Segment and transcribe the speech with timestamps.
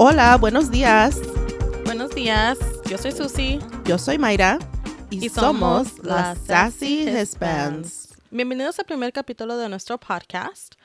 [0.00, 1.18] Hola, buenos días.
[1.84, 2.56] Buenos días,
[2.88, 4.60] yo soy Susi Yo soy Mayra
[5.10, 8.10] y, y somos somos las Sassy Hispans.
[8.30, 10.76] Bienvenidos al primer capítulo de nuestro podcast.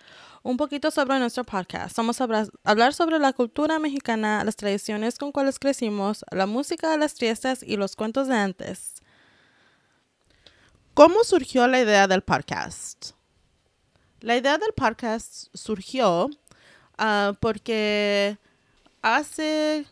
[0.41, 1.95] Un poquito sobre nuestro podcast.
[1.95, 2.23] Vamos a
[2.63, 7.77] hablar- sobre la cultura mexicana, las tradiciones con cuales crecimos, la música, las fiestas y
[7.77, 8.95] los cuentos de antes.
[10.95, 13.11] ¿Cómo surgió la idea del podcast?
[14.21, 16.31] La idea del podcast surgió
[16.97, 18.39] ah, porque
[19.03, 19.85] hace...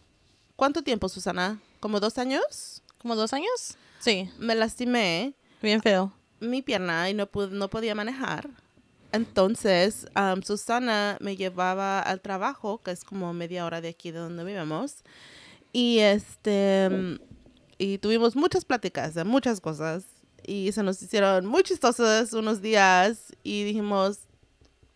[0.55, 1.59] ¿Cuánto tiempo, Susana?
[1.79, 2.81] ¿Como dos años?
[2.97, 3.77] ¿Como dos años?
[3.99, 6.11] Sí, Me lastimé bien feo.
[6.39, 8.49] mi pierna y no, pude, no podía manejar.
[9.11, 14.19] Entonces, am, Susana me llevaba al trabajo, que es como media hora de aquí de
[14.19, 15.03] donde vivimos.
[15.73, 17.15] Y este mm,
[17.77, 20.05] y tuvimos muchas pláticas de muchas cosas.
[20.45, 23.33] Y se nos hicieron muy chistosas unos días.
[23.43, 24.19] Y dijimos,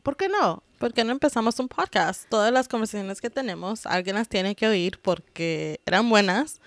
[0.06, 0.62] ¿por qué no?
[0.78, 2.30] ¿Por qué no empezamos un podcast?
[2.30, 6.62] Todas las conversaciones que tenemos, alguien las tiene que oír porque eran buenas,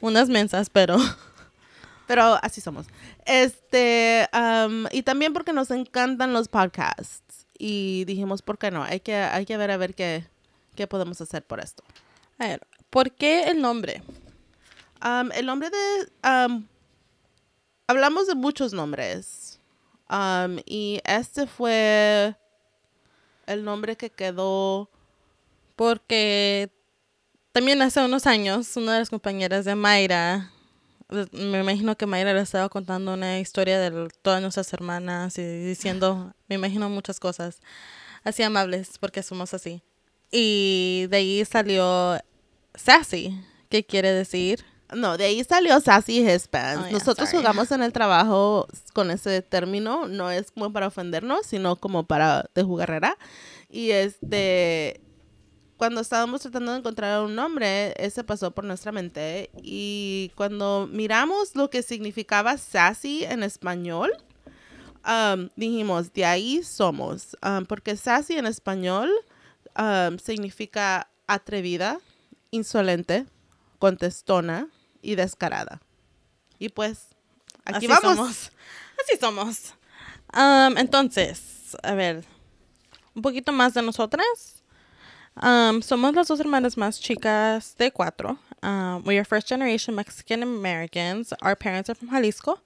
[0.00, 0.96] unas mensas, pero
[2.06, 2.86] Pero así somos.
[3.26, 7.46] Este, am, y también porque nos encantan los podcasts.
[7.58, 8.82] Y dijimos, ¿por qué no?
[8.82, 10.24] Hay que, hay que ver a ver qué,
[10.74, 11.84] qué podemos hacer por esto.
[12.38, 14.02] A ver, ¿por qué el nombre?
[15.34, 16.12] El nombre de...
[16.22, 16.66] am,
[17.86, 19.60] hablamos de muchos nombres.
[20.64, 22.34] Y este fue
[23.48, 24.90] el nombre que quedó...
[25.76, 26.70] Porque
[27.52, 30.50] también hace unos años, una de las compañeras de Mayra,
[31.32, 36.34] me imagino que Mayra le estaba contando una historia de todas nuestras hermanas y diciendo,
[36.48, 37.60] me imagino muchas cosas,
[38.24, 39.82] así amables, porque somos así.
[40.30, 42.18] Y de ahí salió
[42.74, 46.80] Sassy, que quiere decir, No, de ahí salió Sassy Hispans.
[46.80, 47.42] Oh, yeah, Nosotros sorry.
[47.42, 50.08] jugamos en el trabajo con ese término.
[50.08, 53.16] No es como para ofendernos, sino como para de jugarrera.
[53.68, 55.00] Y este...
[55.76, 59.48] Cuando estábamos tratando de encontrar un nombre, ese pasó por nuestra mente.
[59.62, 64.10] Y cuando miramos lo que significaba sassy en español,
[65.06, 67.36] um, dijimos, de ahí somos.
[67.46, 69.08] Um, porque sassy en español
[69.78, 72.00] um, significa atrevida,
[72.50, 73.26] insolente,
[73.78, 74.66] contestona
[75.02, 75.80] y descarada.
[76.58, 77.08] Y pues,
[77.64, 78.16] aquí así vamos.
[78.16, 78.52] somos.
[79.00, 79.74] Así somos.
[80.32, 82.24] Am, entonces, a ver,
[83.14, 84.62] un poquito más de nosotras.
[85.40, 88.38] Um, somos las dos hermanas más chicas de cuatro.
[88.60, 91.32] Um, we are first generation Mexican Americans.
[91.40, 92.60] Our parents are from Jalisco.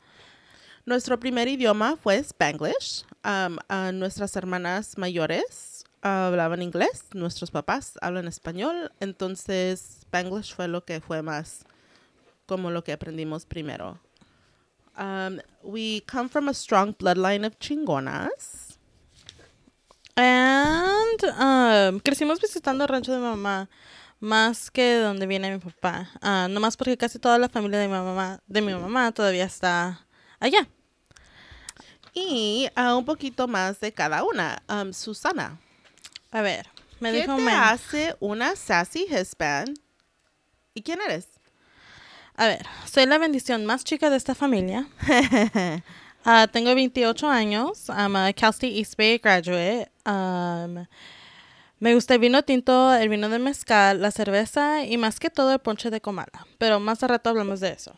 [0.87, 3.05] Nuestro primer idioma fue Spanglish.
[3.25, 10.85] Um, a nuestras hermanas mayores hablaban inglés, nuestros papás hablan español, entonces Spanglish fue lo
[10.85, 11.65] que fue más
[12.47, 13.99] como lo que aprendimos primero.
[14.97, 18.77] Um, we come from a strong bloodline of chingonas.
[20.15, 23.69] And um, crecimos visitando el rancho de mi mamá
[24.21, 26.11] más que donde viene mi papá.
[26.21, 29.45] Ah, no más porque casi toda la familia de mi mamá, de mi mamá todavía
[29.45, 30.07] está
[30.39, 30.69] allá.
[32.15, 34.63] Y un poquito más de cada una.
[34.69, 35.59] Um, Susana,
[36.31, 36.69] A ver,
[37.01, 39.73] me ¿qué dijo te May- hace una sassy hispan?
[40.75, 41.27] ¿Y quién eres?
[42.37, 44.87] A ver, soy la bendición más chica de esta familia.
[46.25, 47.89] Ah, tengo 28 años.
[47.89, 49.91] I'm a Cal State East Bay graduate.
[50.07, 50.87] Um,
[51.81, 55.53] me gusta el vino tinto, el vino de mezcal, la cerveza y más que todo
[55.53, 56.47] el ponche de comala.
[56.59, 57.97] Pero más a rato hablamos de eso.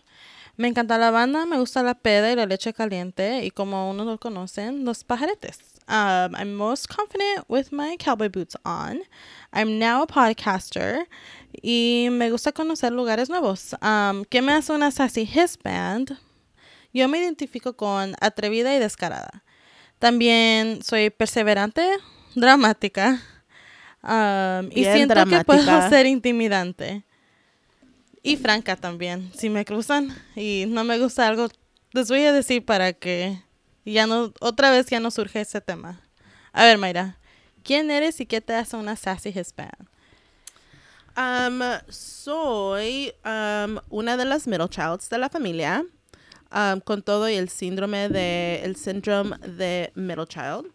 [0.56, 4.04] Me encanta la banda, me gusta la peda y la leche caliente y como uno
[4.06, 5.58] lo conocen, los pajaretes.
[5.86, 9.02] Um, I'm most confident with my cowboy boots on.
[9.52, 11.04] I'm now a podcaster
[11.62, 13.76] y me gusta conocer lugares nuevos.
[13.82, 16.18] Um, ¿Qué me hace una sassy his band?
[16.92, 19.44] Yo me identifico con atrevida y descarada.
[19.98, 21.88] También soy perseverante,
[22.34, 23.20] dramática.
[24.02, 27.04] um, y siento que puedo ser intimidante.
[28.22, 29.30] Y franca también.
[29.34, 31.48] Si me cruzan y no me gusta algo,
[31.92, 33.42] les voy a decir para que
[33.84, 36.00] ya no, otra vez ya no surge ese tema.
[36.52, 37.18] A ver, Mayra,
[37.62, 39.70] ¿quién eres y qué te hace una sassy hispan?
[41.16, 45.84] Um, soy um, una de las middle childs de la familia,
[46.50, 50.66] um, con todo y el síndrome de el síndrome de middle child.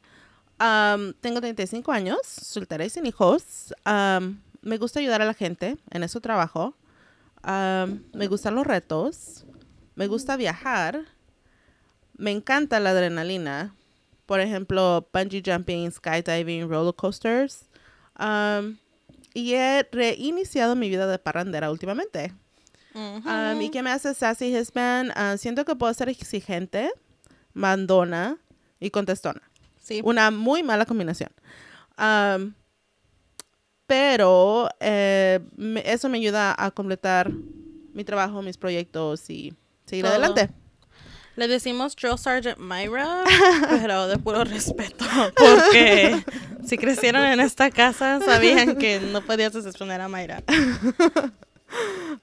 [0.62, 3.74] Um, tengo 35 años, soltera y sin hijos.
[3.86, 6.74] Um, me gusta ayudar a la gente, en eso trabajo.
[7.44, 9.46] Me gustan los retos.
[9.96, 11.06] Me gusta viajar.
[12.18, 13.76] Me encanta la adrenalina.
[14.26, 17.66] Por ejemplo, bungee jumping, skydiving, roller coasters.
[19.40, 22.34] Y he reiniciado mi vida de parrandera últimamente.
[22.94, 25.12] Um, ¿Y qué me hace Sassy Hispan?
[25.16, 26.92] Ah, siento que puedo ser exigente,
[27.54, 28.38] mandona
[28.80, 29.42] y contestona.
[29.82, 30.02] Sí.
[30.04, 31.30] Una muy mala combinación.
[31.98, 32.54] Um,
[33.86, 37.32] pero eh, me- eso me ayuda a completar
[37.94, 39.54] mi trabajo, mis proyectos y
[39.86, 40.14] seguir Todo.
[40.14, 40.50] adelante.
[41.40, 43.24] Le decimos Drill Sergeant Myra,
[43.70, 45.06] pero de puro respeto,
[45.38, 46.22] porque
[46.68, 50.44] si crecieron en esta casa sabían que no podías decepcionar a Mayra.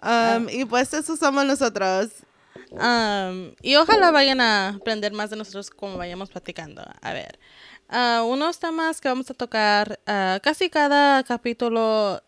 [0.03, 2.11] Um, y pues eso somos nosotros.
[2.73, 6.85] Um, y ojalá vayan a aprender más de nosotros como vayamos platicando.
[7.01, 7.39] A ver,
[7.89, 12.21] ah, unos temas que vamos a tocar, ah, casi cada capítulo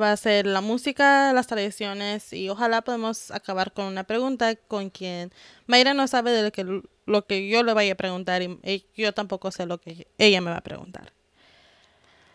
[0.00, 4.90] va a ser la música, las tradiciones y ojalá podemos acabar con una pregunta con
[4.90, 5.32] quien
[5.66, 8.86] Mayra no sabe de lo que, lo que yo le vaya a preguntar y, y
[8.94, 11.12] yo tampoco sé lo que ella me va a preguntar.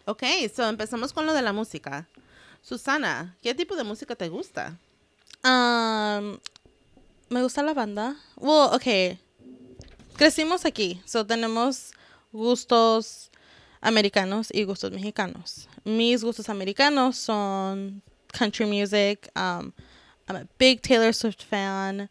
[0.05, 0.23] Ok,
[0.53, 2.07] so empezamos con lo de la música.
[2.61, 4.77] Susana, ¿qué tipo de música te gusta?
[5.43, 6.37] Um,
[7.29, 8.15] me gusta la banda.
[8.35, 9.19] Well, okay.
[10.15, 11.91] Crecimos aquí, so tenemos
[12.31, 13.31] gustos
[13.79, 15.67] americanos y gustos mexicanos.
[15.85, 18.01] Mis gustos americanos son
[18.33, 19.29] country music.
[19.35, 19.73] Um,
[20.27, 22.09] I'm a big Taylor Swift fan.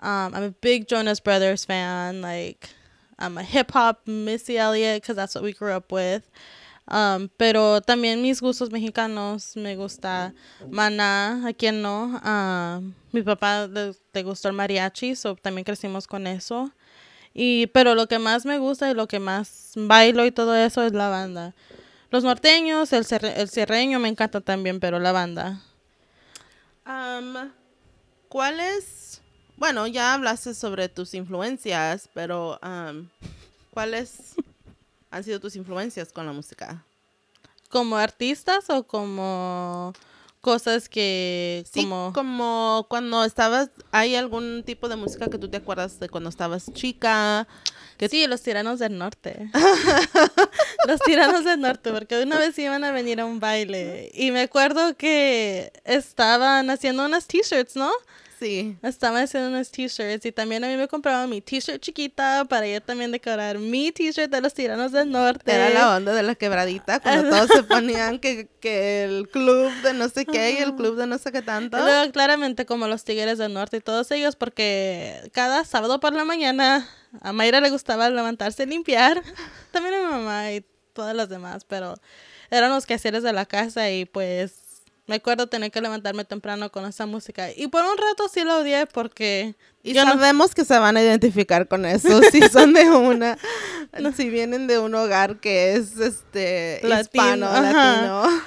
[0.00, 2.22] Um, I'm a big Jonas Brothers fan.
[2.22, 2.70] Like,
[3.18, 6.30] I'm a hip hop Missy Elliott because that's what we grew up with.
[6.90, 10.32] Um, pero también mis gustos mexicanos, me gusta
[10.70, 12.18] Maná, a quien no.
[12.24, 16.72] Um, mi papá le, le gustó el mariachi, so también crecimos con eso.
[17.34, 20.82] Y, pero lo que más me gusta y lo que más bailo y todo eso
[20.82, 21.54] es la banda.
[22.10, 25.60] Los norteños, el, cierreño me encanta también, pero la banda.
[26.86, 27.50] Um,
[28.28, 29.20] ¿Cuáles?
[29.56, 33.08] Bueno, ya hablaste sobre tus influencias, pero um,
[33.72, 34.34] ¿cuáles
[35.10, 36.84] han sido tus influencias con la música?
[37.68, 39.92] ¿Como artistas o como
[40.40, 41.64] cosas que...
[41.70, 42.12] Sí, como...
[42.14, 46.72] como cuando estabas, ¿hay algún tipo de música que tú te acuerdas de cuando estabas
[46.72, 47.46] chica?
[47.98, 49.50] Que Sí, los tiranos del norte.
[50.86, 54.42] los tiranos del norte, porque una vez iban a venir a un baile y me
[54.42, 57.90] acuerdo que estaban haciendo unas t-shirts, ¿no?
[58.38, 58.76] Sí.
[58.82, 62.80] Estaban haciendo unas t-shirts y también a mí me compraban mi t-shirt chiquita para yo
[62.80, 65.52] también decorar mi t-shirt de los tiranos del norte.
[65.52, 69.94] Era la onda de la quebradita, cuando todos se ponían que, que el club de
[69.94, 71.78] no sé qué y el club de no sé qué tanto.
[71.78, 76.24] Luego, claramente como los tigres del norte y todos ellos, porque cada sábado por la
[76.24, 76.88] mañana
[77.20, 79.22] a Mayra le gustaba levantarse y limpiar.
[79.72, 81.94] También a mi mamá y todas las demás, pero
[82.50, 84.67] eran los quehaceres de la casa y pues
[85.08, 87.50] me acuerdo tener que levantarme temprano con esa música.
[87.50, 90.96] Y por un rato sí la odié porque Y yo no- sabemos que se van
[90.96, 93.36] a identificar con eso, si son de una,
[94.16, 97.62] si vienen de un hogar que es este Latino, hispano, ajá.
[97.72, 98.42] latino.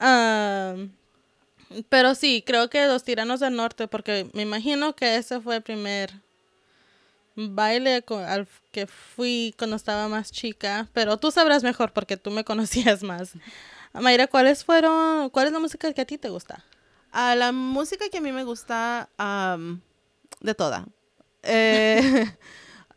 [0.00, 0.74] Ah,
[1.88, 5.62] pero sí, creo que los tiranos del norte, porque me imagino que ese fue el
[5.62, 6.12] primer
[7.34, 12.44] baile al que fui cuando estaba más chica, pero tú sabrás mejor porque tú me
[12.44, 13.32] conocías más.
[14.00, 16.64] Mayra, ¿cuáles fueron, cuál es la música que a ti te gusta?
[17.12, 19.80] A la música que a mí me gusta, am,
[20.40, 20.86] de toda.
[21.42, 22.26] Eh,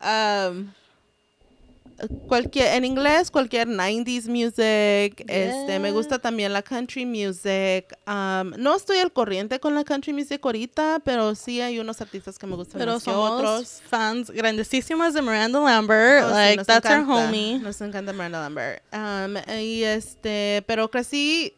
[2.28, 5.24] cualquier, en inglés, cualquier 90s music.
[5.28, 5.92] Este, me Yeah.
[5.92, 7.94] gusta también la country music.
[8.06, 12.38] am, no estoy al corriente con la country music ahorita, pero sí hay unos artistas
[12.38, 13.82] que me gustan Pero más que somos otros.
[13.88, 17.58] fans grandísimas de Miranda Lambert, Oh, sí, like nos that's our encanta, homie.
[17.58, 18.82] Nos encanta Miranda Lambert.
[18.92, 21.52] Um, y este, pero crecí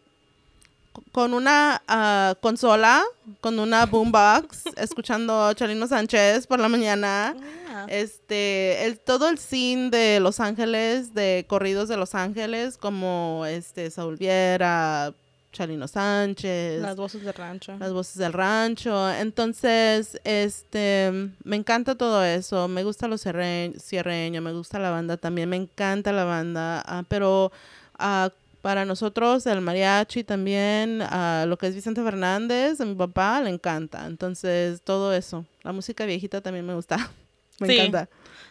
[1.10, 3.02] con una ah, consola,
[3.40, 7.34] con una boombox, escuchando Chalino Sánchez por la mañana.
[7.72, 7.86] Yeah.
[7.88, 13.90] Este, el, todo el scene de Los Ángeles, de corridos de Los Ángeles, como este
[13.90, 15.12] Saúl Viera,
[15.52, 17.76] Chalino Sánchez, Las voces de rancho.
[17.78, 19.10] las voces del rancho.
[19.10, 21.10] Entonces, este,
[21.44, 22.68] me encanta todo eso.
[22.68, 26.82] Me gusta los cierre- cierreños, me gusta la banda también, me encanta la banda.
[26.86, 27.52] ah, pero
[27.98, 28.30] ah,
[28.62, 33.50] para nosotros, el mariachi también, ah, lo que es Vicente Fernández, a mi papá le
[33.50, 34.06] encanta.
[34.06, 35.44] Entonces, todo eso.
[35.64, 36.96] La música viejita también me gusta.
[37.60, 37.78] Me Sí.
[37.78, 38.08] encanta.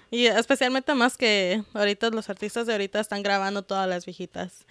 [0.10, 4.66] Y especialmente más que ahorita los artistas de ahorita están grabando todas las viejitas.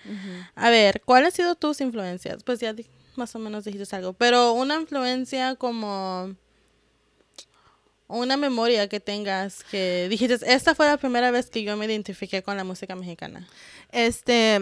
[0.54, 2.42] A ver, ¿cuáles han sido tus influencias?
[2.44, 2.74] Pues ya
[3.16, 6.34] más o menos dijiste algo, pero una influencia como
[8.08, 12.42] una memoria que tengas que dijiste, esta fue la primera vez que yo me identifiqué
[12.42, 13.46] con la música mexicana.
[13.92, 14.60] Este,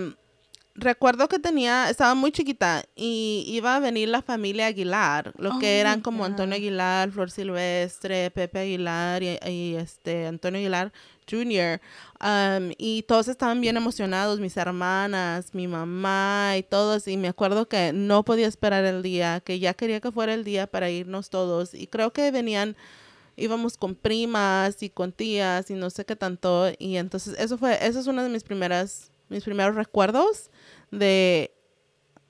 [0.79, 5.79] recuerdo que tenía, estaba muy chiquita y iba a venir la familia Aguilar, lo que
[5.79, 6.25] Oh, eran como.
[6.25, 10.93] Antonio Aguilar, Flor Silvestre, Pepe Aguilar y, y, este Antonio Aguilar
[11.31, 11.81] Jr.
[12.23, 17.69] um, y todos estaban bien emocionados, mis hermanas, mi mamá y todos y me acuerdo
[17.69, 21.31] que no podía esperar el día, que ya quería que fuera el día para irnos
[21.31, 22.77] todos y creo que venían
[23.37, 27.79] íbamos con primas y con tías y no sé qué tanto y entonces eso fue
[27.87, 30.51] eso es una de mis primeras mis primeros recuerdos
[30.91, 31.55] de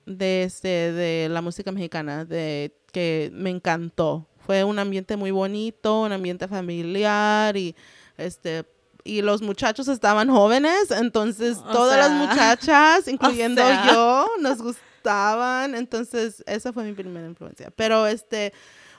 [0.05, 4.27] de este de la música mexicana, de que me encantó.
[4.39, 7.75] Fue un ambiente muy bonito, un ambiente familiar y
[8.17, 8.65] este
[9.03, 13.91] y los muchachos estaban jóvenes, entonces O todas las muchachas, incluyendo sea.
[13.91, 17.71] yo, nos gustaban, entonces esa fue mi primera influencia.
[17.75, 18.53] Pero este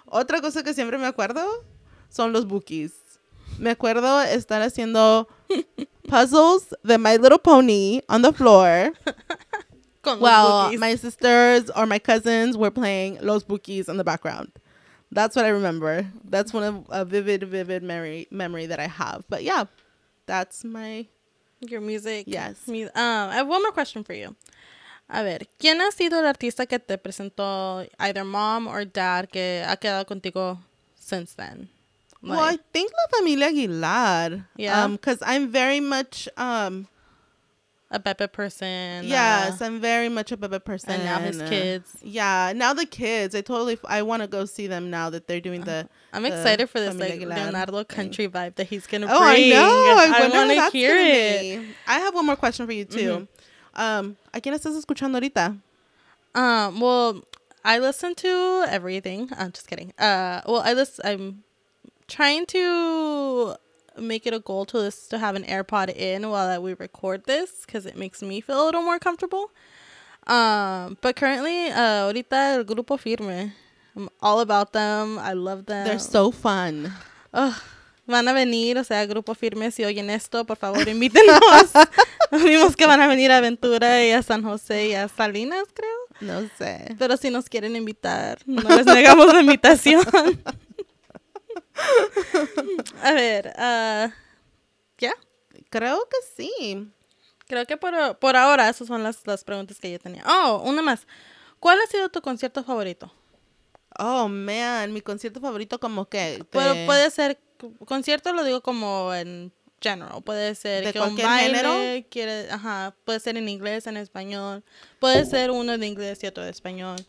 [0.06, 1.44] otra cosa que siempre me acuerdo
[2.08, 2.92] son los bookies.
[3.58, 5.28] Me acuerdo estar haciendo
[6.10, 8.92] puzzles de My Little Pony on the floor
[10.04, 10.80] well, bookies.
[10.80, 14.50] my sisters or my cousins were playing Los Bookies in the background.
[15.12, 16.06] That's what I remember.
[16.24, 19.24] That's one of a vivid, vivid memory memory that I have.
[19.28, 19.64] But yeah,
[20.26, 21.06] that's my
[21.60, 22.24] Your music.
[22.26, 22.56] Yes.
[22.66, 24.34] mu- um, I have one more question for you.
[25.12, 29.64] A ver, ¿quién ha sido el artista que te presentó, either mom or dad, que
[29.66, 30.58] ha quedado contigo
[30.94, 31.68] since then?
[32.22, 34.46] Well, I think La Familia Aguilar.
[34.56, 34.84] Yeah?
[34.84, 36.86] Um, because I'm very much um
[37.92, 39.02] a Pepe person.
[39.04, 40.90] yes, uh, I'm very much a Bebe person.
[40.92, 41.96] and now his uh, kids.
[42.02, 43.34] Yeah, now the kids.
[43.34, 43.78] I totally.
[43.88, 45.88] I want to go see them now that they're doing the.
[46.12, 47.84] I'm the excited for this like Aguilar Leonardo thing.
[47.86, 49.52] country vibe that he's gonna Oh, bring.
[49.52, 49.96] I know.
[49.98, 51.60] I, wonder wanna hear it.
[51.62, 51.66] be.
[51.88, 53.26] I have one more question for you too.
[53.74, 55.58] Um, ¿a quién estás escuchando ahorita?
[56.34, 57.24] Um, well,
[57.64, 59.30] I listen to everything.
[59.36, 59.92] I'm just kidding.
[59.98, 61.04] Uh, well, I listen.
[61.04, 61.44] I'm
[62.10, 63.54] trying to
[63.98, 67.64] make it a goal to this to have an AirPod in while we record this
[67.64, 69.50] because it makes me feel a little more comfortable.
[70.26, 73.52] Um, but currently, uh, ahorita el grupo firme.
[73.96, 75.18] I'm all about them.
[75.18, 75.86] I love them.
[75.86, 76.92] They're so fun.
[77.32, 77.54] Ugh,
[78.06, 81.40] van a venir, o sea, grupo firme, si oyen esto, por favor, invítenos.
[82.30, 85.90] Vimos que van a venir a Aventura y a San José y a Salinas, creo.
[86.20, 86.94] No sé.
[86.98, 90.04] Pero si nos quieren invitar, no les negamos la invitación.
[93.02, 94.12] a ver, ah,
[94.98, 95.12] ¿ya?
[95.70, 96.88] Creo que sí.
[97.46, 100.22] Creo que por, por ahora esas son las, las preguntas que yo tenía.
[100.26, 101.06] Oh, una más.
[101.58, 103.12] ¿Cuál ha sido tu concierto favorito?
[103.98, 106.44] Oh, man, mi concierto favorito como que...
[106.50, 107.38] Puede, de- puede ser,
[107.86, 112.06] concierto lo digo como en general, puede ser ¿De que un cualquier baile, género?
[112.10, 114.62] quiere, ajá, puede ser en inglés, en español,
[115.00, 117.04] puede ser uno de inglés y otro de español.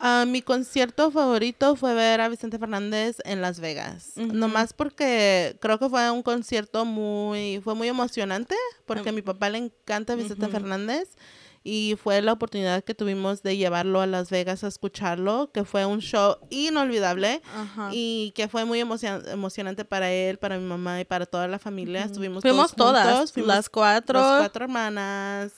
[0.00, 4.12] Ah, mi concierto favorito fue ver a Vicente Fernández en Las Vegas.
[4.16, 4.32] Ujú.
[4.32, 8.54] Nomás porque creo que fue un concierto muy, fue muy emocionante
[8.86, 10.46] porque a Em, mi papá le encanta Vicente.
[10.48, 11.16] Fernández
[11.64, 15.84] y fue la oportunidad que tuvimos de llevarlo a Las Vegas a escucharlo, que fue
[15.84, 17.90] un show inolvidable Ajá.
[17.92, 21.58] y que fue muy emocion- emocionante para él, para mi mamá y para toda la
[21.58, 22.04] familia.
[22.04, 24.20] Estuvimos Fuimos todos todas, juntos, fuimos las cuatro.
[24.20, 25.52] las cuatro hermanas.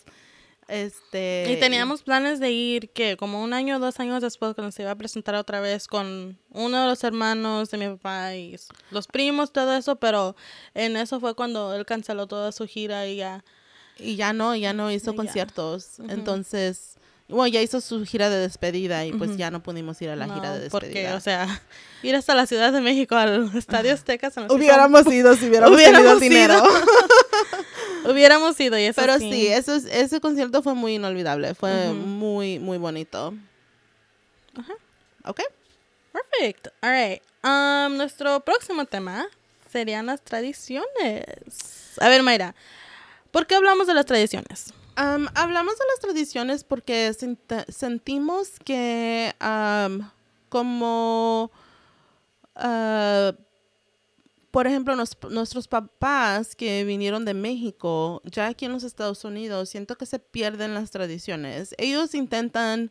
[0.71, 4.71] Este Y teníamos planes de ir que como un año o dos años después cuando
[4.71, 8.57] se iba a presentar otra vez con uno de los hermanos de mi papá y
[8.91, 10.37] los primos, todo eso, pero
[10.75, 13.45] en eso fue cuando él canceló toda su gira y ya.
[13.99, 15.99] Y ya no, ya no hizo conciertos.
[16.09, 16.97] Entonces,
[17.29, 20.33] bueno, ya hizo su gira de despedida y pues ya no pudimos ir a la
[20.33, 21.17] gira de Porque, despedida.
[21.17, 21.63] o sea,
[22.03, 25.77] ir hasta la Ciudad de México al Estadio Azteca se nos hubiéramos ido si hubiéramos,
[25.77, 26.63] Hubiéramos tenido dinero.
[28.05, 29.31] Hubiéramos ido y eso Pero sí.
[29.33, 31.55] sí, eso es- ese concierto fue muy inolvidable.
[31.55, 33.35] Fue muy, muy bonito.
[34.57, 34.73] Ajá.
[35.25, 35.41] Ok.
[36.13, 36.69] Perfect.
[36.83, 37.23] All right.
[37.45, 39.27] Um, nuestro próximo tema
[39.71, 41.25] serían las tradiciones.
[42.01, 42.55] A ver, Mayra,
[43.31, 44.73] ¿por qué hablamos de las tradiciones?
[44.97, 50.11] Am, hablamos de las tradiciones porque sent- sentimos que am,
[50.49, 51.51] como,
[52.57, 53.33] ah,
[54.51, 59.69] por ejemplo, nos- nuestros papás que vinieron de México, ya aquí en los Estados Unidos,
[59.69, 61.75] siento que se pierden las tradiciones.
[61.79, 62.91] Ellos intentan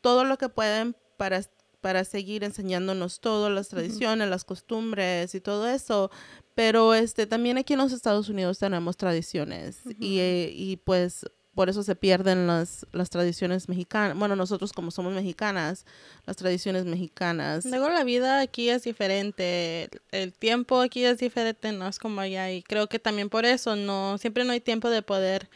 [0.00, 1.40] todo lo que pueden para,
[1.80, 6.10] para seguir enseñándonos todas las tradiciones, las costumbres y todo eso.
[6.54, 11.26] Pero este también aquí en los Estados Unidos tenemos tradiciones y, eh, y pues
[11.56, 14.16] por eso se pierden las, las tradiciones mexicanas.
[14.16, 15.86] Bueno, nosotros como somos mexicanas,
[16.26, 17.64] las tradiciones mexicanas.
[17.64, 22.52] Luego la vida aquí es diferente, el, tiempo aquí es diferente, no es como allá
[22.52, 25.48] y creo que también por eso no siempre no hay tiempo de poder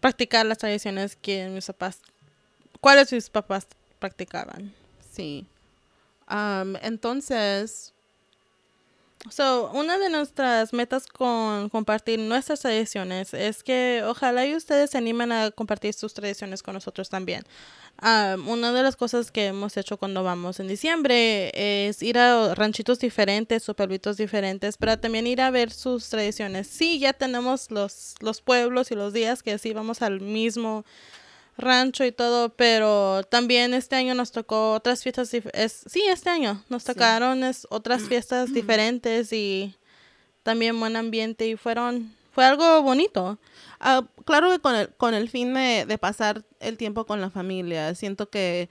[0.00, 2.00] practicar las tradiciones que mis papás,
[2.82, 3.66] cuáles mis papás
[3.98, 4.74] practicaban.
[5.12, 5.46] Sí.
[6.82, 7.94] Entonces,
[9.30, 14.98] So, una de nuestras metas con compartir nuestras tradiciones es que ojalá y ustedes se
[14.98, 17.42] animen a compartir sus tradiciones con nosotros también.
[18.02, 21.50] Um, una de las cosas que hemos hecho cuando vamos en diciembre
[21.88, 26.66] es ir a ranchitos diferentes o pueblitos diferentes, pero también ir a ver sus tradiciones.
[26.66, 30.84] Sí, ya tenemos los, los pueblos y los días que sí vamos al mismo
[31.58, 36.62] rancho y todo, pero también este año nos tocó otras fiestas, es, sí, este año
[36.68, 36.92] nos Sí.
[36.92, 39.74] tocaron es, otras fiestas diferentes y
[40.42, 43.38] también buen ambiente y fueron, fue algo bonito.
[43.80, 47.30] Ah, claro que con el, con el fin de, de pasar el tiempo con la
[47.30, 47.94] familia.
[47.94, 48.68] Siento que,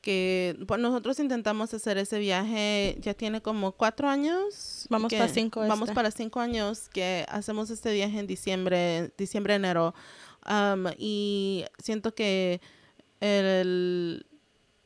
[0.00, 4.86] que pues, nosotros intentamos hacer ese viaje, ya tiene como cuatro años.
[4.90, 5.94] Vamos que- para cinco Vamos este.
[5.94, 9.94] para cinco años que hacemos este viaje en diciembre, diciembre, enero.
[10.98, 12.60] Y siento que
[13.20, 14.26] el-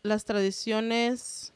[0.02, 1.52] las tradiciones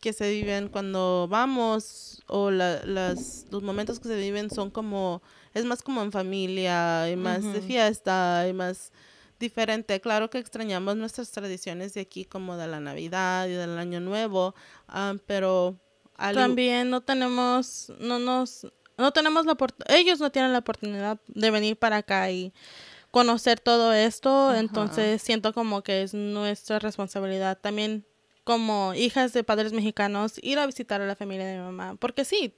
[0.00, 5.22] que se viven cuando vamos o la- las, los momentos que se viven son como,
[5.54, 8.92] es más como en familia y más de fiesta y más
[9.38, 10.00] diferente.
[10.00, 14.54] Claro que extrañamos nuestras tradiciones de aquí como de la Navidad y del Año Nuevo,
[15.26, 15.76] pero
[16.16, 18.66] al- También no tenemos, no nos,
[18.98, 22.52] no tenemos la oportunidad, ellos no tienen la oportunidad de venir para acá y
[23.12, 24.58] conocer todo esto, Ajá.
[24.58, 28.04] entonces siento como que es nuestra responsabilidad también
[28.42, 32.24] como hijas de padres mexicanos ir a visitar a la familia de mi mamá, porque
[32.24, 32.54] sí,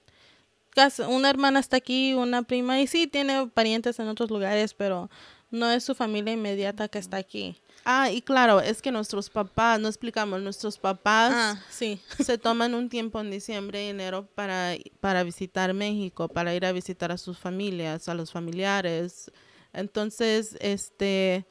[1.09, 5.11] una hermana está aquí, una prima y sí tiene parientes en otros lugares, pero
[5.51, 7.57] no es su familia inmediata que está aquí.
[7.85, 12.01] Ah, y claro, es que nuestros papás, no explicamos, nuestros papás Ah, sí.
[12.25, 16.73] se toman un tiempo en diciembre y enero para, para visitar México, para ir a
[16.73, 19.31] visitar a sus familias, a los familiares.
[19.75, 21.47] Entonces, este,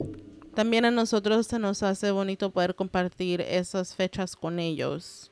[0.55, 5.29] también a nosotros se nos hace bonito poder compartir esas fechas con ellos.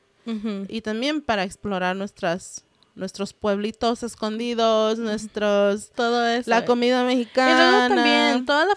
[0.68, 6.48] Y también para explorar nuestras, nuestros pueblitos escondidos, nuestros, Todo eso.
[6.48, 7.70] la comida Y mexicana.
[7.88, 8.74] luego también toda la,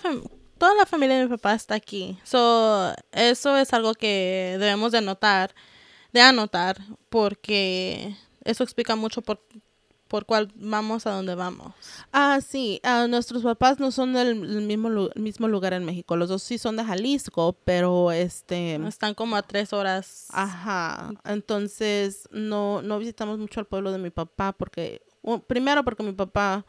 [0.58, 2.18] toda la familia de mi papá está aquí.
[2.24, 5.54] So, eso es algo que debemos de anotar,
[6.14, 6.78] de anotar,
[7.10, 9.40] porque eso explica mucho por,
[10.16, 11.74] por cuál vamos a dónde vamos.
[12.14, 16.16] Ah, sí, ah, nuestros papás no son del mismo, lu- mismo lugar en México.
[16.16, 18.76] Los dos sí son de Jalisco, pero este...
[18.88, 20.28] Están como a tres horas.
[20.32, 25.02] Ajá, entonces no, no visitamos mucho al pueblo de mi papá porque,
[25.48, 26.64] primero porque mi papá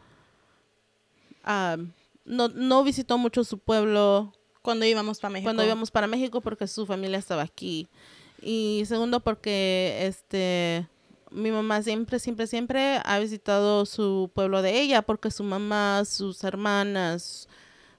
[1.44, 1.76] ah,
[2.24, 5.46] no, no visitó mucho su pueblo Cuando íbamos para México.
[5.46, 7.86] cuando íbamos para México porque su familia estaba aquí.
[8.42, 10.88] Y segundo porque este
[11.36, 16.42] mi mamá siempre, siempre, siempre ha visitado su pueblo de ella porque su mamá, sus
[16.44, 17.48] hermanas,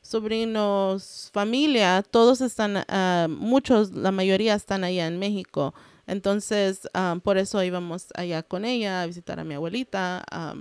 [0.02, 5.74] sobrinos, familia, todos están, ah, muchos, la mayoría están allá en México.
[6.08, 10.24] Entonces, ah, por eso íbamos allá con ella a visitar a mi abuelita.
[10.32, 10.56] ah,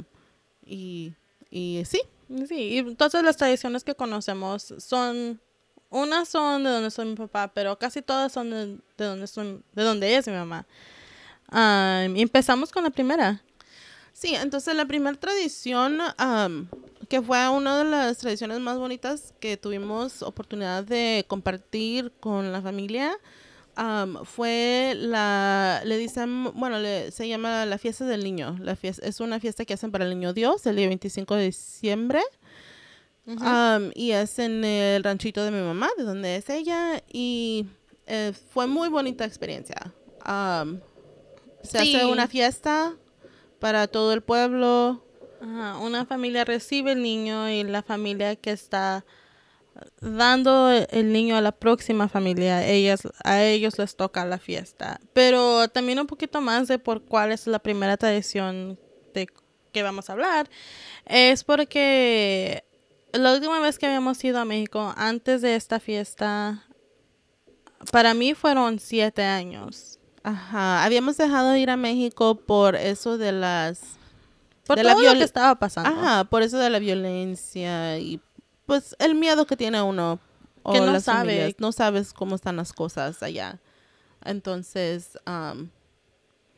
[0.64, 1.12] y,
[1.50, 2.00] y sí,
[2.48, 5.40] Sí, y todas las tradiciones que conocemos son,
[5.90, 8.66] unas son de donde soy mi papá, pero casi todas son de,
[8.98, 10.66] de donde soy, de donde es mi mamá.
[11.52, 13.42] Y empezamos con la primera.
[14.12, 16.68] Sí, entonces la primera tradición, am,
[17.08, 22.62] que fue una de las tradiciones más bonitas que tuvimos oportunidad de compartir con la
[22.62, 23.12] familia,
[23.74, 28.56] am, fue la, le dicen, bueno, le- se llama la fiesta del niño.
[28.60, 31.44] La fiesta, es una fiesta que hacen para el niño Dios el día 25 de
[31.44, 32.22] diciembre.
[33.40, 37.02] Am, y es en el ranchito de mi mamá, de donde es ella.
[37.12, 37.66] Y
[38.06, 39.92] eh, fue muy bonita experiencia.
[40.22, 40.80] Am,
[41.66, 41.96] se Sí.
[41.96, 42.94] hace una fiesta
[43.58, 45.02] para todo el pueblo.
[45.40, 49.04] Ajá, una familia recibe el niño y la familia que está
[50.00, 55.00] dando el niño a la próxima familia, ellas, a ellos les toca la fiesta.
[55.12, 58.78] Pero también un poquito más de por cuál es la primera tradición
[59.12, 59.28] de
[59.72, 60.48] que vamos a hablar,
[61.04, 62.64] es porque
[63.12, 66.64] la última vez que habíamos ido a México, antes de esta fiesta,
[67.92, 69.98] para mí fueron siete años.
[70.26, 73.80] Ajá, habíamos dejado de ir a México por eso de las...
[74.66, 75.88] Por De todo la lo que estaba pasando.
[75.88, 78.20] Ajá, por eso de la violencia y
[78.66, 80.18] pues el miedo que tiene uno.
[80.64, 81.18] O Que no las sabe.
[81.30, 81.54] familias.
[81.58, 83.60] No sabes cómo están las cosas allá.
[84.24, 85.70] Entonces, am,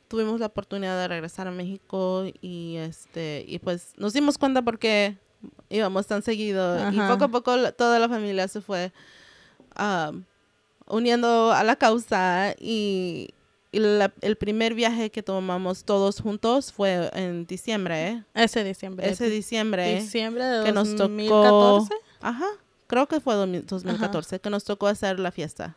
[0.09, 5.19] tuvimos la oportunidad de regresar a México y este y pues nos dimos cuenta porque
[5.69, 8.91] íbamos tan seguido y poco a poco la- toda la familia se fue
[10.87, 13.35] uniendo a la causa y
[13.73, 18.25] la- el primer viaje que tomamos todos juntos fue en diciembre, ¿eh?
[18.35, 19.09] Ese diciembre.
[19.09, 21.95] ese diciembre diciembre de que nos tocó 2014.
[22.21, 22.47] ajá
[22.87, 25.77] creo que fue 2000 2014 que nos tocó hacer la fiesta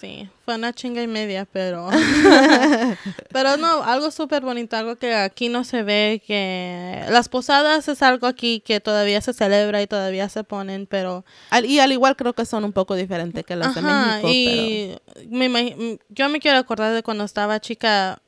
[0.00, 1.88] Sí, fue una chinga y media, pero...
[3.32, 7.04] pero no, algo súper bonito, algo que aquí no se ve, que...
[7.10, 11.24] Las posadas es algo aquí que todavía se celebra y todavía se ponen, pero...
[11.50, 14.28] Al- y al igual creo que son un poco diferentes que las de Ajá, México
[14.32, 14.96] y
[15.28, 18.20] me imagi- m- yo me quiero acordar de cuando estaba chica,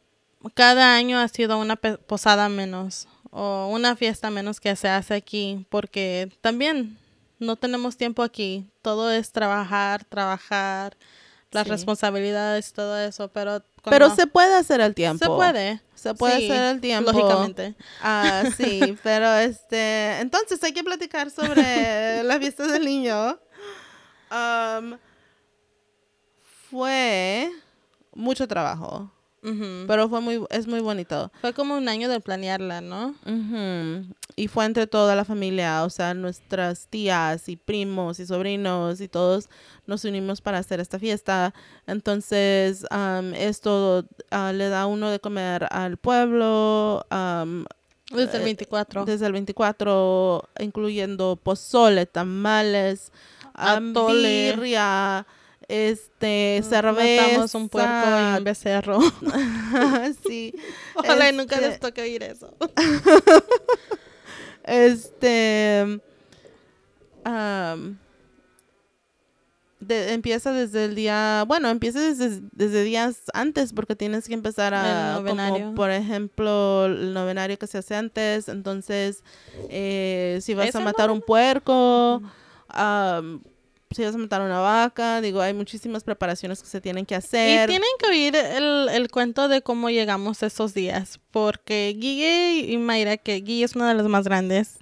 [0.55, 5.65] cada año ha sido una posada menos o una fiesta menos que se hace aquí,
[5.69, 6.99] porque también
[7.39, 10.97] no tenemos tiempo aquí, todo es trabajar, trabajar,
[11.53, 11.71] las Sí.
[11.71, 13.63] responsabilidades y todo eso, pero...
[13.85, 15.25] Pero se puede hacer al tiempo.
[15.25, 15.81] Se puede.
[15.95, 17.13] Se puede Sí, hacer al tiempo.
[17.13, 17.75] Lógicamente.
[18.03, 23.39] Ah, sí, pero este, entonces hay que platicar sobre la fiesta del niño.
[24.31, 24.99] Am,
[26.71, 27.51] fue
[28.15, 29.11] mucho trabajo,
[29.43, 29.87] Ujú.
[29.87, 31.33] pero fue muy, es muy bonito.
[31.41, 33.15] Fue como un año de planearla, ¿no?
[33.25, 34.05] Ujú.
[34.37, 39.09] Y fue entre toda la familia, o sea, nuestras tías y primos y sobrinos y
[39.09, 39.49] todos
[39.87, 41.53] nos unimos para hacer esta fiesta.
[41.87, 47.05] Entonces, am, esto ah, le da uno de comer al pueblo,
[48.13, 49.05] Desde el Eh, 24.
[49.05, 53.13] desde el 24, incluyendo pozole, tamales,
[53.55, 54.53] Atole.
[54.53, 55.27] birria,
[55.71, 57.59] este, Matamos cerveza.
[57.59, 57.91] un puerco
[58.35, 58.99] y un becerro.
[60.27, 60.53] sí.
[60.95, 62.53] Ojalá y nunca Este, les toque oír eso.
[64.65, 66.01] Este.
[69.81, 71.45] de- empieza desde el día.
[71.47, 75.17] Bueno, empieza desde, desde días antes porque tienes que empezar a.
[75.17, 75.65] El novenario.
[75.65, 78.49] Como por ejemplo, el novenario que se hace antes.
[78.49, 79.25] Entonces,
[79.71, 82.23] eh, si vas ¿Es a matar un puerco.
[82.69, 83.43] am,
[83.91, 87.19] si vas a matar una vaca, digo, hay muchísimas preparaciones que se tienen que Y
[87.19, 87.69] hacer.
[87.69, 93.17] tienen que oír el, el cuento de cómo llegamos esos días, porque Guille y Mayra,
[93.17, 94.79] que Guille es una de las más grandes,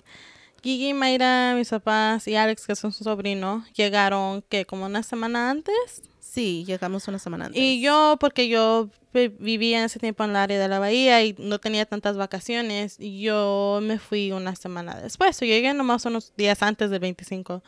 [0.62, 5.02] Guille y Mayra, mis papás y Alex, que son su sobrino, llegaron que como una
[5.02, 6.02] semana antes.
[6.20, 7.60] Sí, llegamos una semana antes.
[7.62, 11.24] Y yo, porque yo vi- vivía en ese tiempo en el área de la bahía
[11.24, 15.40] y no tenía tantas vacaciones, yo me fui una semana después.
[15.40, 17.62] Yo llegué nomás unos días antes del 25.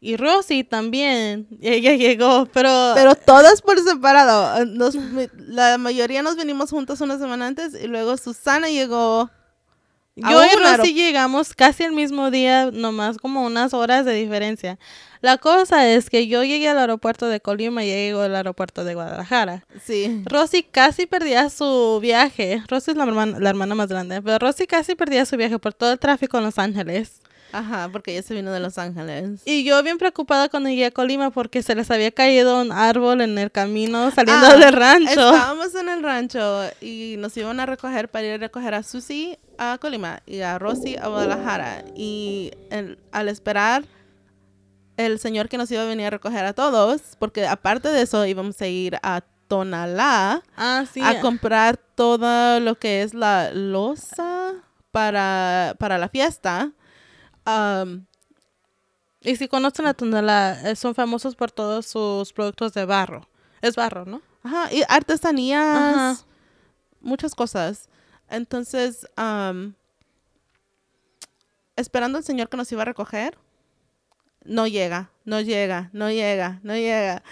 [0.00, 2.92] Y Rosy también, ella llegó, pero...
[2.94, 4.64] Pero todas por separado.
[4.64, 4.96] Nos,
[5.36, 9.30] la mayoría nos venimos juntas una semana antes y luego Susana llegó.
[10.16, 14.78] Yo y Rosy llegamos casi el mismo día, nomás como unas horas de diferencia.
[15.22, 18.94] La cosa es que yo llegué al aeropuerto de Colima y llegó al aeropuerto de
[18.94, 19.64] Guadalajara.
[19.82, 20.22] Sí.
[20.26, 22.62] Rosy casi perdía su viaje.
[22.68, 25.74] Rosy es la hermana, la hermana más grande, pero Rosy casi perdía su viaje por
[25.74, 27.19] todo el tráfico en Los Ángeles.
[27.52, 29.40] Ajá, porque ella se vino de Los Ángeles.
[29.44, 33.20] Y yo bien preocupada cuando llegué a Colima porque se les había caído un árbol
[33.20, 35.10] en el camino saliendo Ah, del rancho.
[35.34, 39.36] Estábamos en el rancho y nos iban a recoger para ir a recoger a Susi
[39.58, 41.84] a Colima y a Rosy a Guadalajara.
[41.96, 43.84] Y el- al esperar
[44.96, 48.24] el señor que nos iba a venir a recoger a todos, porque aparte de eso
[48.26, 51.00] íbamos a ir a Tonalá Ah, sí.
[51.02, 54.52] a comprar todo lo que es la losa
[54.92, 56.70] para, para la fiesta.
[59.22, 63.28] Y si conocen a Tondela, eh, son famosos por todos sus productos de barro.
[63.60, 64.22] Es barro, ¿no?
[64.42, 66.16] ajá, y artesanías, Ajá.
[67.00, 67.88] muchas cosas.
[68.30, 69.06] Entonces,
[71.76, 73.36] esperando al señor que nos iba a recoger,
[74.44, 77.22] no llega, no llega, no llega, no llega.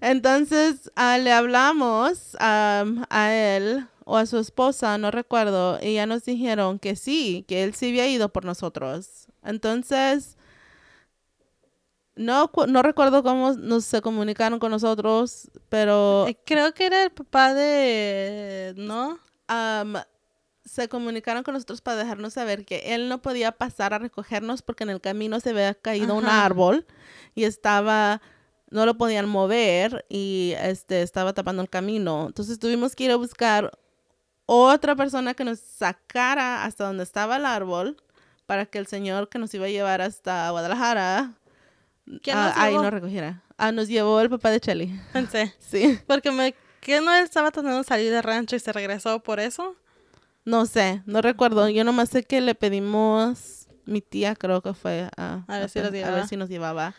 [0.00, 6.06] Entonces, ah, le hablamos am, a él o a su esposa, no recuerdo, y ya
[6.06, 9.26] nos dijeron que sí, que él sí había ido por nosotros.
[9.44, 10.36] Entonces,
[12.14, 17.10] no, no recuerdo cómo nos se comunicaron con nosotros, pero Eh, Creo que era el
[17.10, 18.74] papá de...
[18.76, 19.18] ¿No?
[19.48, 19.94] am,
[20.64, 24.84] se comunicaron con nosotros para dejarnos saber que él no podía pasar a recogernos porque
[24.84, 26.86] en el camino se había caído un árbol
[27.34, 28.22] y estaba,
[28.70, 32.26] no lo podían mover y este estaba tapando el camino.
[32.28, 33.76] Entonces tuvimos que ir a buscar
[34.46, 37.96] otra persona que nos sacara hasta donde estaba el árbol
[38.46, 41.32] para que el señor que nos iba a llevar hasta Guadalajara
[42.22, 42.82] ¿Quién nos ahí llevó?
[42.82, 43.42] nos recogiera.
[43.56, 45.00] Ah, nos llevó el papá de Chelly.
[45.12, 45.54] Pensé.
[45.60, 45.98] Sí.
[46.06, 46.54] Porque me...
[46.80, 49.76] ¿Que no estaba tratando de salir del rancho y se regresó por eso?
[50.44, 51.68] No sé, no recuerdo.
[51.68, 55.78] Yo nomás sé que le pedimos, mi tía creo que fue a, A ver si
[55.78, 56.94] a ver nos llevaba.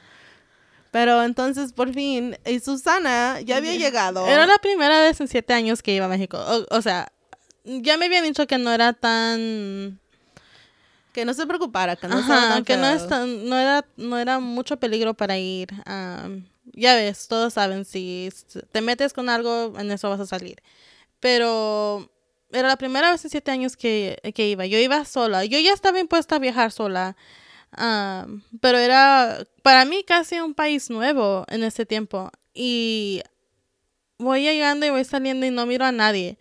[0.92, 4.26] Pero entonces por fin, y Susana ya había llegado.
[4.26, 6.38] Era la primera vez en siete años que iba a México.
[6.38, 7.12] O, o sea,
[7.64, 10.00] ya me habían dicho que no era tan...
[11.14, 13.86] Que no se preocupara, que no estaba Ajá, tan que no, es tan- no, era,
[13.98, 15.70] no era mucho peligro para ir.
[15.86, 18.30] am, ya ves, todos saben, si
[18.72, 20.58] te metes con algo, en eso vas a salir.
[21.20, 22.10] Pero
[22.52, 24.66] era la primera vez en siete años que, que iba.
[24.66, 25.46] Yo iba sola.
[25.46, 27.16] Yo ya estaba impuesta a viajar sola.
[28.60, 32.32] pero era para mí casi un país nuevo en ese tiempo.
[32.56, 33.22] Y
[34.18, 36.38] voy llegando y voy saliendo y no miro a nadie.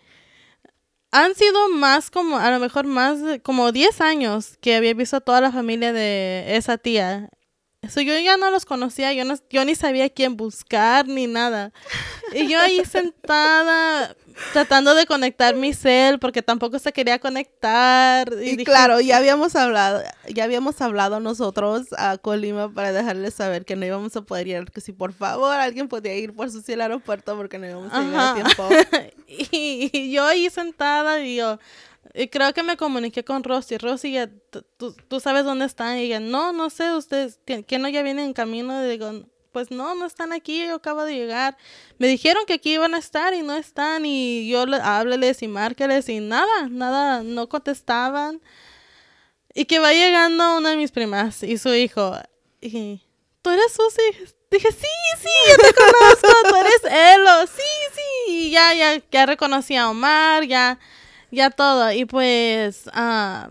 [1.14, 5.20] Han sido más como, a lo mejor más como 10 años que había visto a
[5.20, 7.28] toda la familia de esa tía.
[7.82, 11.72] Eso yo ya no los conocía, yo, no, yo ni sabía quién buscar ni nada.
[12.32, 14.14] Y yo ahí sentada
[14.52, 18.32] tratando de conectar mi cel porque tampoco se quería conectar.
[18.40, 23.64] Y, y claro, ya habíamos hablado, ya habíamos hablado nosotros a Colima para dejarles saber
[23.64, 26.62] que no íbamos a poder ir, que si por favor alguien podía ir por su
[26.62, 28.68] cielo al aeropuerto porque no íbamos a llegar a tiempo.
[29.26, 31.58] y, y yo ahí sentada y yo
[32.14, 33.78] y creo que me comuniqué con Rosy.
[33.78, 35.98] Rosy, ya, tú, tú sabes dónde están.
[35.98, 38.84] Y ella, no, no sé, ustedes, ¿que no ya vienen en camino?
[38.84, 41.56] Y digo, pues no, no están aquí, yo acabo de llegar.
[41.98, 44.04] Me dijeron que aquí iban a estar y no están.
[44.04, 48.42] Y yo hábleles y márqueles y nada, nada, no contestaban.
[49.54, 52.14] Y que va llegando una de mis primas y su hijo.
[52.60, 53.00] Y,
[53.40, 54.34] ¿tú eres Susi?
[54.50, 54.86] Dije, sí,
[55.22, 57.46] sí, yo te conozco, tú eres Elo.
[57.46, 57.62] Sí,
[57.94, 58.32] sí.
[58.32, 60.78] Y ya, ya, ya reconocí a Omar, ya
[61.32, 61.90] ya todo.
[61.90, 63.48] Y pues, ah,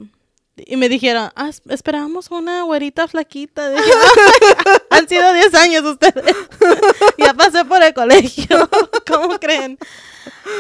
[0.55, 3.73] y me dijeron, ah, esperábamos una güerita flaquita.
[4.89, 6.35] Han sido 10 años ustedes.
[7.17, 8.69] ya pasé por el colegio.
[9.07, 9.77] ¿Cómo creen?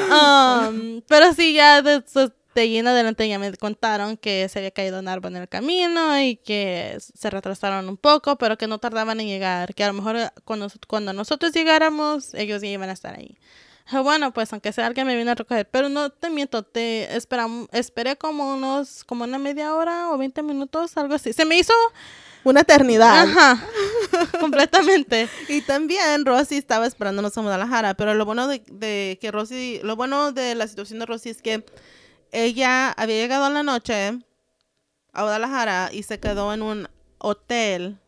[0.09, 2.03] Um, pero sí, ya de,
[2.55, 5.49] de ahí en adelante ya me contaron que se había caído un árbol en el
[5.49, 9.75] camino y que se retrasaron un poco, pero que no tardaban en llegar.
[9.75, 13.37] Que a lo mejor cuando, cuando nosotros llegáramos, ellos ya iban a estar ahí.
[14.03, 17.67] Bueno, pues aunque sea alguien me viene a recoger, pero no te miento, te esperamos,
[17.71, 21.33] esperé como unos, como una media hora o 20 minutos, algo así.
[21.33, 21.73] Se me hizo
[22.43, 23.21] una eternidad.
[23.21, 23.67] Ajá,
[24.39, 25.29] completamente.
[25.47, 29.95] Y también Rosy estaba esperándonos a Guadalajara, pero lo bueno de, de, que Rosy, lo
[29.95, 31.65] bueno de la situación de Rosy es que
[32.31, 34.19] ella había llegado en la noche
[35.13, 38.00] a Guadalajara y se quedó en un hotel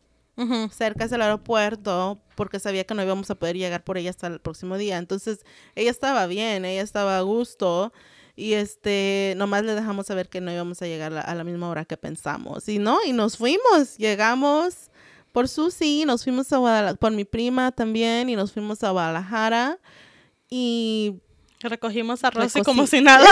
[0.72, 4.40] cerca del aeropuerto porque sabía que no íbamos a poder llegar por ella hasta el
[4.40, 4.98] próximo día.
[4.98, 5.44] Entonces,
[5.74, 7.92] ella estaba bien, ella estaba a gusto
[8.36, 11.84] y este, nomás le dejamos saber que no íbamos a llegar a la misma hora
[11.84, 12.68] que pensamos.
[12.68, 14.90] Y no, y nos fuimos, llegamos
[15.32, 19.78] por Susi, nos fuimos a Guadalajara, por mi prima también, y nos fuimos a Guadalajara
[20.50, 21.20] y...
[21.60, 23.26] Recogimos a Rosy como si nada.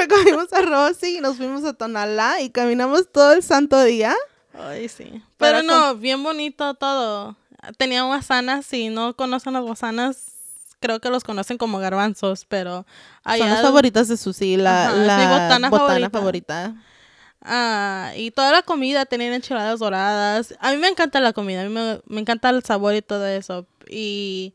[0.00, 4.14] Recogimos a Rosy y nos fuimos a Tonalá y caminamos todo el santo día.
[4.58, 5.22] Ay, sí.
[5.36, 7.36] Pero no, bien bonito todo.
[7.76, 10.32] Tenía guasanas, si no conocen las guasanas,
[10.80, 12.86] creo que los conocen como garbanzos, pero
[13.24, 15.28] Son las favoritas de Susi, la, la
[15.68, 16.74] botana, favorita.
[17.40, 20.54] Ah, y toda la comida, tenían enchiladas doradas.
[20.60, 23.26] A mí me encanta la comida, a mí me, me encanta el sabor y todo
[23.26, 23.66] eso.
[23.88, 24.54] Y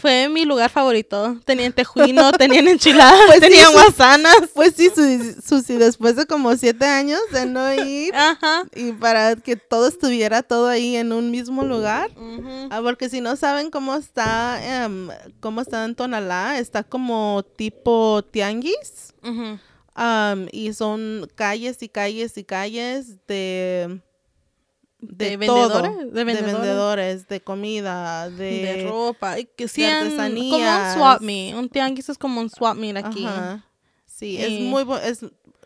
[0.00, 1.38] fue mi lugar favorito.
[1.44, 4.50] Tenían tejuino, tenían enchiladas, pues tenían guasanas.
[4.54, 4.90] Pues sí,
[5.46, 8.64] Susi, después de como siete años de no ir Ajá.
[8.74, 12.10] y para que todo estuviera todo ahí en un mismo lugar.
[12.70, 15.08] ah, porque si no saben cómo está, um,
[15.40, 19.14] cómo está en Tonalá, está como tipo tianguis.
[20.52, 24.00] y son calles y calles y calles de
[25.00, 30.50] de, vendedores, de, vendedores, de comida, de, ropa, que artesanía.
[30.50, 33.26] Como un swap me, un tianguis es como un swap me aquí.
[34.06, 35.20] Sí, es muy es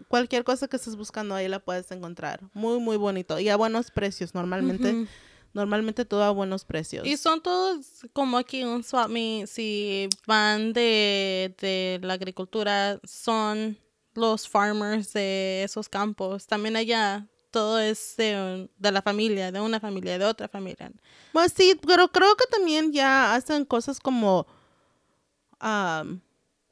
[0.08, 2.40] cualquier cosa que estés buscando ahí la puedes encontrar.
[2.54, 5.06] Muy muy bonito y a buenos precios normalmente.
[5.54, 7.06] Normalmente todo a buenos precios.
[7.06, 13.78] Y son todos como aquí un swap me, si van de, de la agricultura, son
[14.14, 16.46] los farmers de esos campos.
[16.46, 20.90] También allá todo es de, la familia, de una familia, de otra familia.
[21.32, 24.46] Pues sí, pero creo que también ya hacen cosas como,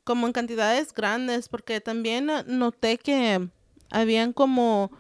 [0.05, 3.49] como en cantidades grandes, porque también noté que
[3.91, 4.91] habían como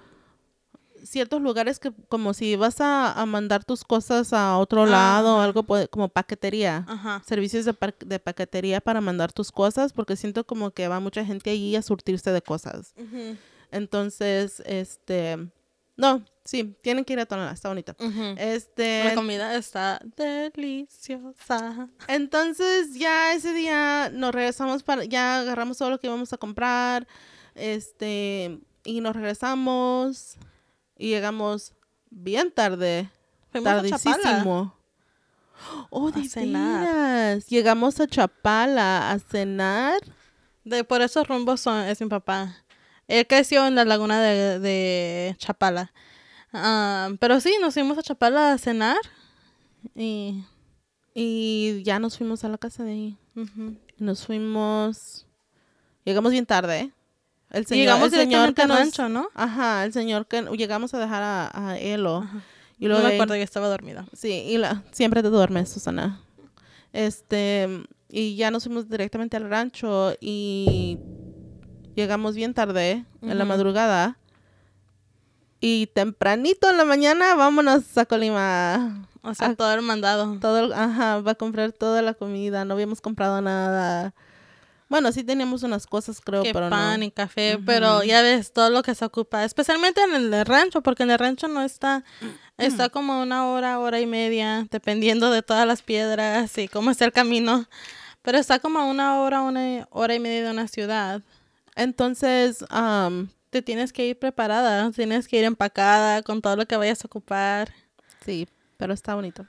[1.06, 6.08] ciertos lugares que como si vas a, mandar tus cosas a otro lado, algo como
[6.08, 6.86] paquetería,
[7.24, 11.50] servicios de, de, paquetería para mandar tus cosas, porque siento como que va mucha gente
[11.50, 12.94] allí a surtirse de cosas.
[13.70, 15.48] Entonces, este,
[15.96, 17.96] no, sí, tienen que ir a Tonalá, está bonito.
[18.36, 19.04] Este.
[19.04, 21.88] La comida está deliciosa.
[22.06, 27.06] Entonces, ya ese día nos regresamos para, ya agarramos todo lo que íbamos a comprar.
[27.54, 30.36] Este, y nos regresamos.
[30.98, 31.74] Y llegamos
[32.10, 33.10] bien tarde.
[33.50, 34.74] tardísimo.
[35.88, 37.42] Oh, de cenar.
[37.44, 40.00] Llegamos a Chapala a cenar.
[40.64, 42.65] De por esos rumbos son, es mi papá.
[43.08, 45.92] Él creció en la laguna de, Chapala.
[46.52, 48.96] Ah, pero sí, nos fuimos a Chapala a cenar
[49.94, 50.44] y,
[51.14, 53.18] y ya nos fuimos a la casa de ahí.
[53.98, 55.26] Nos fuimos...
[56.04, 56.92] Llegamos bien tarde, ¿eh?
[57.50, 59.28] El señor, llegamos el señor que rancho, ¿no?
[59.34, 62.26] Ajá, el señor que llegamos a dejar a, a Elo.
[62.78, 64.06] Y luego no me acuerdo que estaba dormida.
[64.12, 66.20] Sí, y la, siempre te duermes, Susana.
[66.92, 70.98] Este, y ya nos fuimos directamente al rancho y
[71.96, 74.16] llegamos bien tarde, en la madrugada.
[75.60, 79.06] Y tempranito en la mañana, vámonos a Colima.
[79.22, 80.38] O sea, todo el mandado.
[80.38, 82.64] Todo, el- ajá, va a comprar toda la comida.
[82.64, 84.14] No habíamos comprado nada.
[84.88, 87.06] Bueno, sí teníamos unas cosas, creo, que pero pan no.
[87.06, 91.02] y café, pero ya ves todo lo que se ocupa, especialmente en el rancho, porque
[91.02, 92.04] en el rancho no está,
[92.56, 97.04] está como una hora, hora y media, dependiendo de todas las piedras y cómo está
[97.04, 97.66] el camino,
[98.22, 101.20] pero está como una hora, una hora y media de una ciudad.
[101.76, 106.76] Entonces, am, Te tienes que ir preparada, tienes que ir empacada con todo lo que
[106.76, 107.72] vayas a ocupar.
[108.24, 109.46] sí, pero está bonito.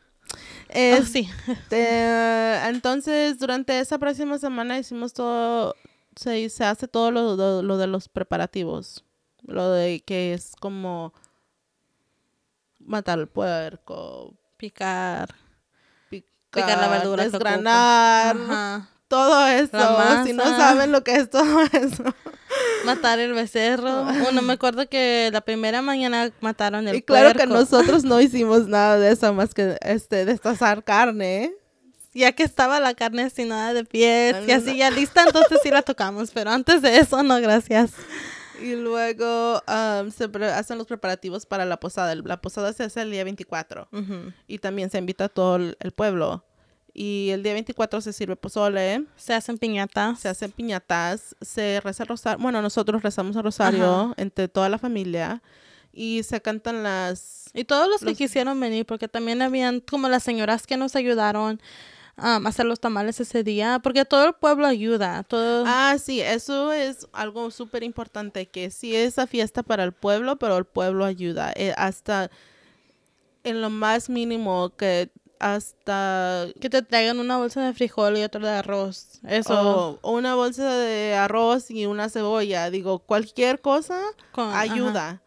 [0.69, 1.27] Oh, sí.
[1.71, 5.75] Entonces, durante esa próxima semana hicimos todo,
[6.15, 9.03] se, se hace todo lo, lo- lo de los preparativos.
[9.43, 11.13] Lo de que es como
[12.79, 15.33] matar el puerco, Picar,
[16.09, 18.87] picar, Picar la verdura desgranar.
[19.07, 19.77] Todo eso.
[20.25, 22.03] Si no saben lo que es todo eso.
[22.85, 24.05] matar el becerro.
[24.21, 28.67] Bueno, me acuerdo que la primera mañana mataron el y claro que nosotros no hicimos
[28.67, 31.51] nada de eso más que este destazar carne.
[32.13, 34.75] ya que estaba la carne sin nada de pies No, y no, así no.
[34.75, 37.91] ya lista, entonces sí la tocamos, pero antes de eso no, gracias.
[38.59, 42.15] Y luego am, se pre- hacen los preparativos para la posada.
[42.15, 44.33] La posada se hace el día 24 Ujú.
[44.47, 46.43] y también se invita a todo el pueblo.
[46.99, 50.19] Y el día 24 se sirve pozole, Se hacen piñatas.
[50.19, 52.41] se hacen piñatas, se reza el rosario.
[52.41, 54.13] Bueno, nosotros rezamos el rosario Ajá.
[54.17, 55.43] entre toda la familia
[55.93, 57.51] y se cantan las...
[57.53, 61.61] Y todos los que quisieron venir, porque también habían como las señoras que nos ayudaron
[62.17, 65.65] um, a hacer los tamales ese día, porque todo el pueblo ayuda, todo.
[65.67, 70.57] Ah, sí, eso es algo súper importante, que sí es fiesta para el pueblo, pero
[70.57, 71.53] el pueblo ayuda.
[71.55, 72.31] eh, hasta
[73.43, 78.41] en lo más mínimo que hasta que te traigan una bolsa de frijol y otra
[78.41, 79.19] de arroz.
[79.27, 79.99] Eso.
[80.01, 83.99] o una bolsa de arroz y una cebolla, digo, cualquier cosa
[84.31, 84.59] con- ajá.
[84.61, 85.21] ayuda.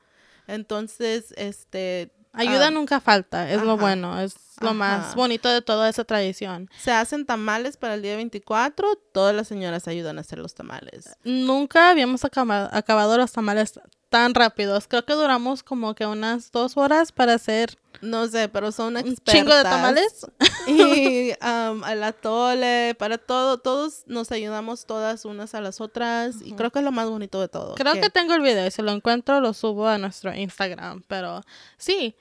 [0.47, 5.89] Entonces, este Ayuda ah, nunca falta, es lo bueno, es lo más bonito de toda
[5.89, 6.71] esa tradición.
[6.79, 11.17] se hacen tamales para el día 24, todas las señoras ayudan a hacer los tamales.
[11.25, 14.87] Nunca habíamos acaba- acabado los tamales tan rápidos.
[14.89, 18.99] Creo que duramos como que unas dos horas para hacer No sé, pero son un
[18.99, 19.35] expertas.
[19.35, 20.27] chingo de tamales.
[20.67, 26.53] y um, al atole, para todo, todos nos ayudamos todas unas a las otras y
[26.53, 27.77] creo que es lo más bonito de todo.
[27.77, 31.03] Creo que tengo el video y si lo encuentro lo subo a nuestro Instagram.
[31.07, 31.43] Pero
[31.79, 32.17] sí,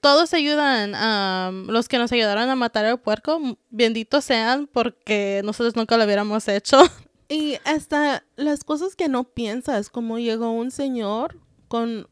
[0.00, 0.94] todos ayudan.
[0.94, 6.04] am, los que nos ayudaron a matar el puerco, benditos sean porque nosotros nunca lo
[6.04, 6.78] hubiéramos hecho.
[7.32, 12.06] Y hasta las cosas que no piensas, como llegó un señor con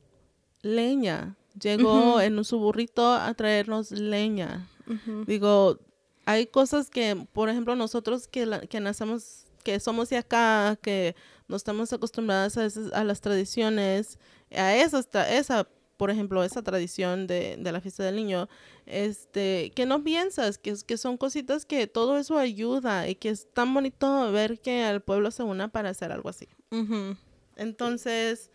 [0.62, 4.66] leña, llegó en su burrito a traernos leña.
[5.26, 5.78] Digo,
[6.26, 11.14] hay cosas que, por ejemplo, nosotros que, la- que nacemos, que somos de acá, que
[11.48, 14.18] no estamos acostumbradas a, esas- a las tradiciones,
[14.54, 15.68] a esas, esa,
[16.00, 18.48] por ejemplo, esa tradición de, de la fiesta del niño,
[18.86, 23.28] este, que no piensas, que, es- que son cositas que todo eso ayuda y que
[23.28, 26.48] es tan bonito ver que el pueblo se una para hacer algo así.
[27.56, 28.50] Entonces,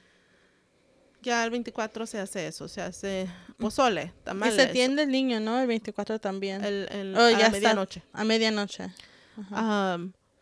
[1.22, 3.28] ya el 24 se hace eso, se hace
[3.60, 4.56] pozole, Y tamales.
[4.56, 5.60] se tiende el niño, ¿no?
[5.60, 6.64] El 24 también.
[6.66, 7.52] el, el- Oh, a ya está.
[7.52, 8.02] medianoche.
[8.12, 8.90] A medianoche.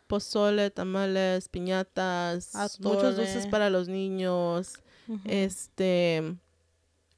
[0.08, 3.52] Pozole, tamales, piñatas, muchos dulces Atole.
[3.52, 4.74] para los niños,
[5.26, 6.36] este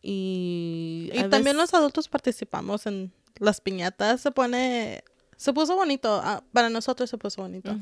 [0.08, 4.22] y Y también los adultos participamos en las piñatas.
[4.22, 5.04] Se pone...
[5.38, 6.22] Se puso bonito.
[6.24, 7.76] ah, Para nosotros se puso bonito.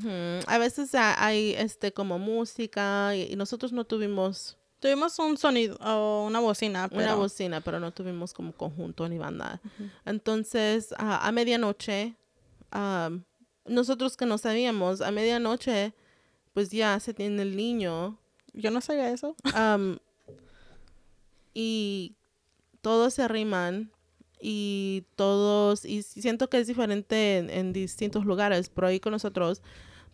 [0.48, 5.78] A veces ha- hay este como música y, y nosotros no tuvimos Tuvimos un sonido
[5.80, 7.02] o una bocina, pero...
[7.04, 9.62] una bocina, pero no tuvimos como conjunto ni banda.
[10.06, 12.16] Entonces, a, a medianoche,
[12.72, 13.24] am,
[13.66, 15.94] nosotros que no sabíamos, a medianoche,
[16.54, 18.20] pues ya se tiene el niño
[18.52, 19.36] Yo no sabía eso.
[21.54, 22.16] Y
[22.82, 23.92] todos se arriman
[24.40, 29.62] y todos, y siento que es diferente en, en distintos lugares, pero ahí con nosotros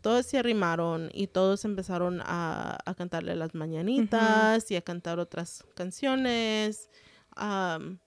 [0.01, 5.65] todos se arrimaron y todos empezaron a, a cantarle las mañanitas y a cantar otras
[5.75, 6.89] canciones.
[7.35, 7.99] am,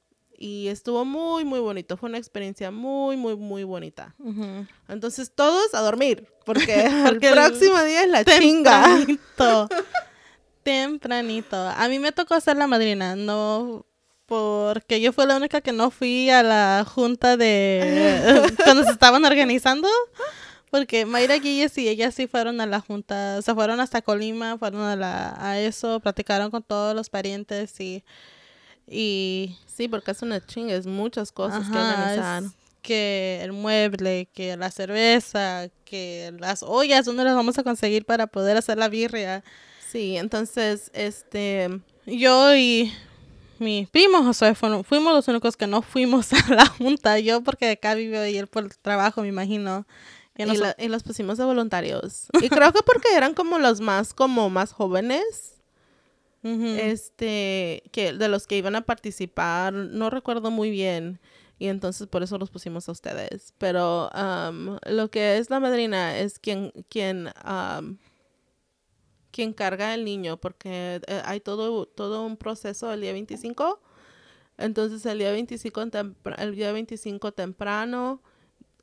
[0.44, 1.96] y estuvo muy, muy bonito.
[1.96, 4.14] Fue una experiencia muy, muy, muy bonita.
[4.18, 4.66] Ujú.
[4.88, 9.06] Entonces todos a dormir, porque, Porque el el- próximo día es la chinga.
[10.62, 11.56] Tempranito.
[11.56, 13.84] A mí me tocó ser la madrina, no
[14.26, 19.24] porque yo fui la única que no fui a la junta de cuando se estaban
[19.24, 19.88] organizando.
[20.70, 24.80] Porque Mayra Guilles y ellas sí fueron a la junta, se fueron hasta Colima, fueron
[24.80, 28.02] a, la, a eso, platicaron con todos los parientes y,
[28.86, 32.42] y Sí, porque es una chinga, es muchas cosas que organizar.
[32.82, 38.26] que el mueble, que la cerveza, que las ollas, ¿dónde las vamos a conseguir para
[38.26, 39.44] poder hacer la birria?
[39.92, 41.68] Sí, entonces, este,
[42.06, 42.90] Yo y
[43.58, 47.18] mi primo Josué fueron, fuimos los únicos que no fuimos a la junta.
[47.18, 49.86] Yo porque acá vivo y él por el trabajo, me imagino.
[50.34, 52.28] Y, y, los pusimos de voluntarios.
[52.42, 55.58] Y creo que porque eran como los más, como más jóvenes.
[56.42, 61.20] Este, que de los que iban a participar, no recuerdo muy bien.
[61.60, 63.52] Y entonces por eso los pusimos a ustedes.
[63.58, 67.98] Pero um, lo que es la madrina es quien, quien, um,
[69.32, 73.80] quien carga el niño, porque eh, hay todo, todo un proceso el día 25.
[74.58, 75.82] Entonces el día 25,
[76.38, 78.22] el día 25 temprano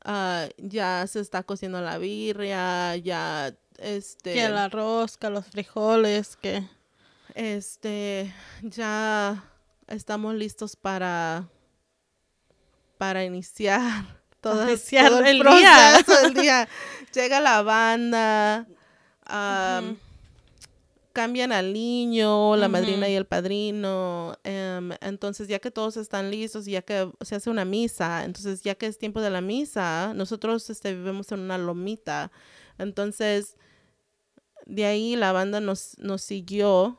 [0.04, 4.34] uh, ya se está cociendo la birria, ya este...
[4.34, 6.62] Que la rosca, los frijoles, que...
[7.34, 9.44] Este, ya
[9.86, 11.48] estamos listos para
[13.00, 13.80] para iniciar
[14.42, 16.68] todo, el, proceso del día.
[17.14, 18.66] Llega la banda,
[21.20, 24.38] cambian al niño, la madrina y el padrino.
[24.42, 28.74] Em, entonces, ya que todos están listos, ya que se hace una misa, entonces ya
[28.74, 32.32] que es tiempo de la misa, nosotros este, vivimos en una lomita.
[32.78, 33.58] Entonces,
[34.64, 36.98] de ahí la banda nos, nos siguió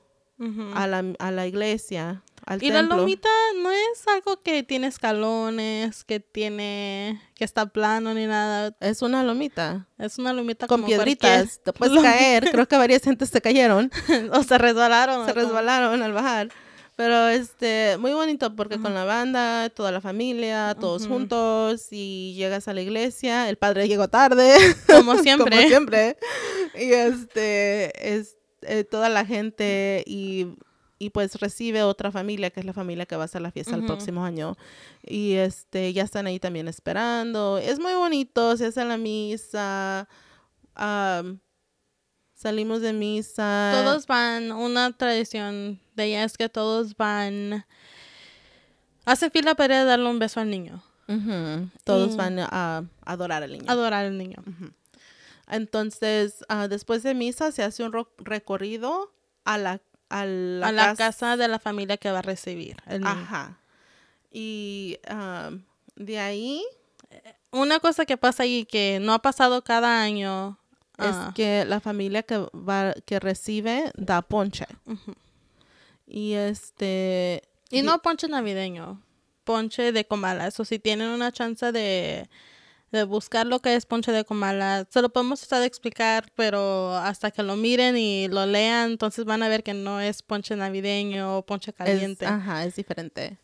[0.76, 2.24] a, la, a la iglesia
[2.60, 3.30] y la lomita
[3.62, 8.76] no es algo que tiene escalones, que tiene, que está plano ni nada.
[8.80, 9.88] Es una lomita.
[9.98, 11.62] Es una lomita con piedritas.
[11.64, 12.50] Te puedes caer.
[12.52, 13.92] Creo que varias gentes se cayeron.
[14.34, 15.26] o se resbalaron.
[15.26, 16.50] Se resbalaron al bajar.
[16.96, 22.68] Pero este, muy bonito porque con la banda, toda la familia, todos juntos y llegas
[22.68, 24.56] a la iglesia, el padre llegó tarde.
[24.88, 25.56] Como siempre.
[25.56, 26.18] Como siempre.
[26.76, 30.48] Y este, es eh, toda la gente y
[31.02, 33.74] y pues recibe otra familia, que es la familia que va a hacer la fiesta
[33.76, 34.56] el próximo año.
[35.02, 37.58] Y este, ya están ahí también esperando.
[37.58, 40.08] Es muy bonito, se hace la misa.
[42.36, 43.72] salimos de misa.
[43.74, 47.66] Todos van, una tradición de ella es que todos van,
[49.06, 50.84] hacen fila para darle un beso al niño.
[51.84, 53.66] Todos van a adorar al niño.
[53.68, 54.38] Adorar al niño.
[55.48, 59.12] Entonces, ah, después de misa se hace un recorrido
[59.46, 59.82] a la
[60.12, 63.06] a la, casa, de la familia que va a recibir el.
[63.06, 63.58] Ajá.
[64.32, 65.00] Y
[65.96, 66.64] de ahí...
[67.54, 70.58] Una cosa que pasa ahí que no ha pasado cada año
[70.98, 71.34] es ah.
[71.36, 74.66] que la familia que va que recibe da ponche.
[76.08, 79.02] Y este y no ponche navideño,
[79.44, 80.48] ponche de comala.
[80.48, 82.30] Eso si tienen una chance de
[82.92, 84.86] de buscar lo que es ponche de comala.
[84.90, 89.26] Se lo podemos tratar de explicar, pero hasta que lo miren y lo lean, entonces
[89.26, 92.26] van a ver que no es ponche navideño o ponche caliente.
[92.26, 93.38] ajá, es diferente.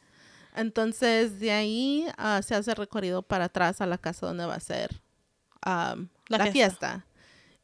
[0.56, 4.60] Entonces, de ahí ah, se hace recorrido para atrás a la casa donde va a
[4.60, 5.02] ser
[6.30, 7.06] la, fiesta.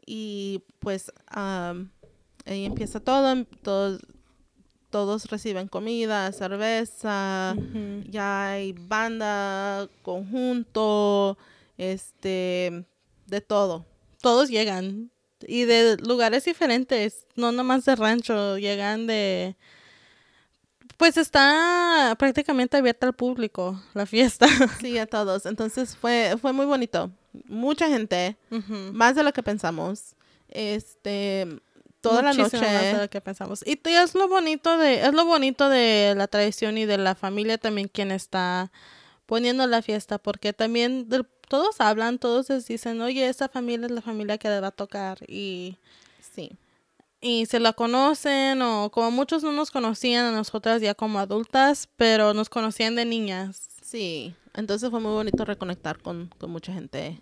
[0.05, 4.01] Y pues ahí empieza todo, todos,
[4.89, 7.55] todos reciben comida, cerveza,
[8.09, 11.37] ya hay banda, conjunto,
[11.91, 12.85] este,
[13.25, 13.85] de todo.
[14.21, 15.11] Todos llegan
[15.47, 19.55] y de lugares diferentes, no nomás de rancho, llegan de...
[20.97, 24.47] Pues está prácticamente abierta al público la fiesta.
[24.79, 25.45] Sí, a todos.
[25.45, 27.11] Entonces fue, fue muy bonito.
[27.47, 28.37] Mucha gente,
[28.93, 30.15] más de lo que pensamos.
[30.47, 31.47] Este,
[31.99, 32.57] toda la noche.
[32.57, 33.63] Más de lo que pensamos.
[33.65, 37.57] Y es lo bonito de, es lo bonito de la tradición y de la familia
[37.57, 38.71] también quien está
[39.25, 41.07] poniendo la fiesta, porque también
[41.53, 44.71] todos hablan, todos les dicen, oye, esa familia es la familia que le va a
[44.71, 45.77] tocar y
[46.19, 46.49] sí.
[47.21, 51.87] Y se la conocen o como muchos no nos conocían a nosotras ya como adultas,
[51.95, 53.69] pero nos conocían de niñas.
[53.83, 57.19] Sí, entonces fue muy bonito reconectar con, mucha gente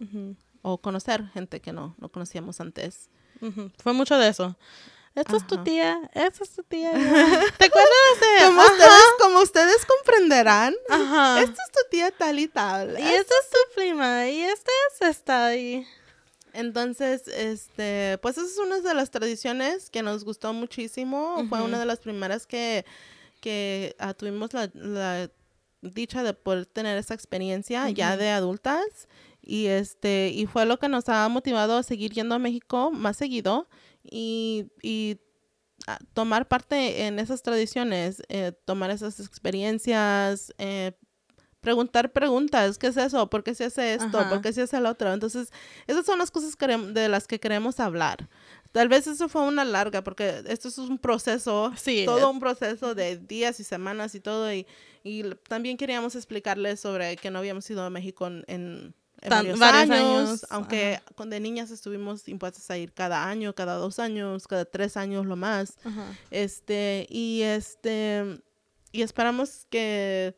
[0.61, 3.09] o conocer gente que no, no conocíamos antes.
[3.79, 4.55] Fue mucho de eso.
[5.13, 6.91] Esta es tu tía, esta es tu tía.
[6.91, 12.97] ¿Te acuerdas de como ustedes, como ustedes comprenderán, esta es tu tía tal y tal.
[12.97, 15.55] Y esta es tu prima, y esta es esta.
[15.55, 15.85] Y...
[16.53, 21.45] Entonces, este, pues esa es una de las tradiciones que nos gustó muchísimo.
[21.49, 22.85] Fue una de las primeras que,
[23.41, 25.29] que ah, tuvimos la,
[25.81, 29.07] dicha de poder tener esa experiencia ya de adultas.
[29.41, 33.17] Y este, y fue lo que nos ha motivado a seguir yendo a México más
[33.17, 33.67] seguido
[34.03, 35.17] y, y
[36.13, 40.93] tomar parte en esas tradiciones, eh, tomar esas experiencias, eh,
[41.59, 43.29] preguntar preguntas, ¿qué es eso?
[43.29, 44.27] ¿Por qué se hace esto?
[44.29, 45.13] ¿Por qué se hace el otro?
[45.13, 45.51] Entonces,
[45.87, 46.55] esas son las cosas
[46.93, 48.29] de las que queremos hablar.
[48.71, 52.95] Tal vez eso fue una larga, porque esto es un proceso, sí, todo un proceso
[52.95, 54.65] de días y semanas y todo, y,
[55.03, 58.95] y también queríamos explicarles sobre que no habíamos ido a México en
[59.29, 64.47] varios, años, aunque cuando de niñas estuvimos impuestas a ir cada año, cada dos años,
[64.47, 65.77] cada tres años lo más.
[66.31, 68.41] Este, y este,
[68.91, 70.35] y esperamos que,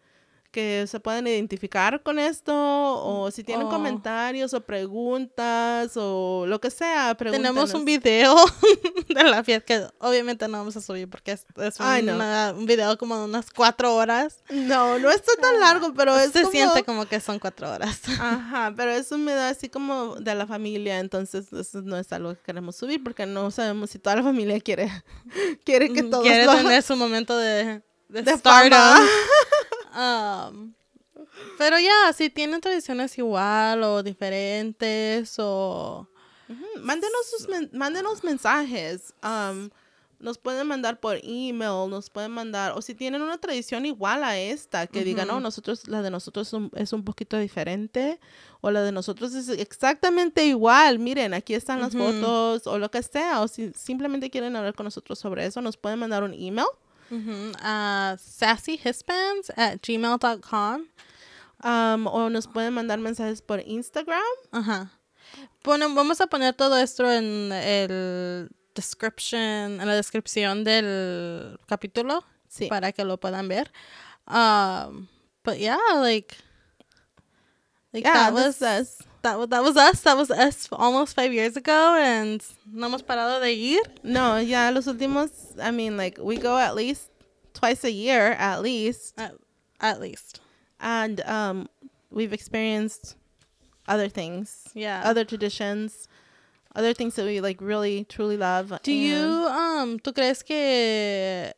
[0.53, 3.69] que se puedan identificar con esto o si tienen Oh.
[3.71, 7.15] comentarios o preguntas o lo que sea.
[7.15, 8.35] Tenemos un video
[9.09, 12.13] de la fiesta que obviamente no vamos a subir porque es, es Ay, no.
[12.15, 14.43] una- un video como de unas cuatro horas.
[14.51, 18.01] No, no está tan largo, pero es Se como- siente como que son cuatro horas.
[18.19, 22.35] Ajá, pero es un video así como de la familia, entonces eso no es algo
[22.35, 24.91] que queremos subir porque no sabemos si toda la familia quiere,
[25.65, 29.03] quiere que todos Quiere lo- tener su momento de, de, de stardom.
[29.95, 30.73] Um,
[31.57, 36.07] pero ya, si tienen tradiciones igual o diferentes o...
[36.81, 39.13] Mándenos, sus men- mándenos mensajes.
[39.23, 39.69] um,
[40.19, 44.37] nos pueden mandar por email, nos pueden mandar, o si tienen una tradición igual a
[44.37, 48.21] esta, que digan, no, nosotros, la de nosotros es un, es un poquito diferente,
[48.61, 53.03] o la de nosotros es exactamente igual, miren, aquí están las fotos, o lo que
[53.03, 56.67] sea, o si simplemente quieren hablar con nosotros sobre eso, nos pueden mandar un email.
[57.13, 60.87] Ujú, a sassyhispands at gmail.com.
[61.63, 64.21] um, o nos pueden mandar mensajes por Instagram.
[64.51, 64.91] Ajá.
[65.63, 72.67] Ponen- vamos a poner todo esto en el description, en la descripción del capítulo Sí.
[72.67, 73.71] para que lo puedan ver.
[74.27, 75.07] Um,
[75.43, 76.35] but yeah, like,
[77.93, 78.97] like Yeah, that was us.
[79.23, 80.01] That was that was us.
[80.01, 83.83] That was us almost five years ago, and no hemos parado de ir.
[84.03, 85.29] No, ya los últimos,
[85.61, 87.09] I mean, like, we go at least
[87.53, 89.19] twice a year, at least.
[89.19, 89.33] At,
[89.81, 90.39] at least,
[90.79, 91.67] and um,
[92.09, 93.15] we've experienced
[93.87, 95.01] other things, yeah.
[95.03, 96.07] other traditions,
[96.75, 98.73] other things that we like really truly love.
[98.83, 101.51] Do you um tú crees que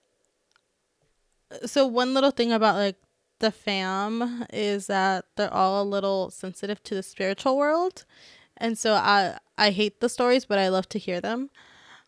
[1.68, 2.97] so one little thing about like
[3.39, 8.05] the fam is that they're all a little sensitive to the spiritual world.
[8.57, 11.49] And so I I hate the stories but I love to hear them.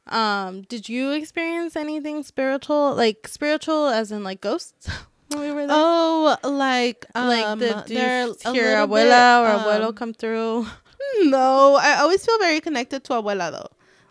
[0.08, 4.90] Um did you experience anything spiritual like spiritual as in like ghosts
[5.30, 5.76] when we were there?
[5.78, 10.14] Oh, like um, like did, did they're you hear abuela bit, or abuelo um, come
[10.14, 10.66] through?
[11.24, 13.70] No, I always feel very connected to abuela though.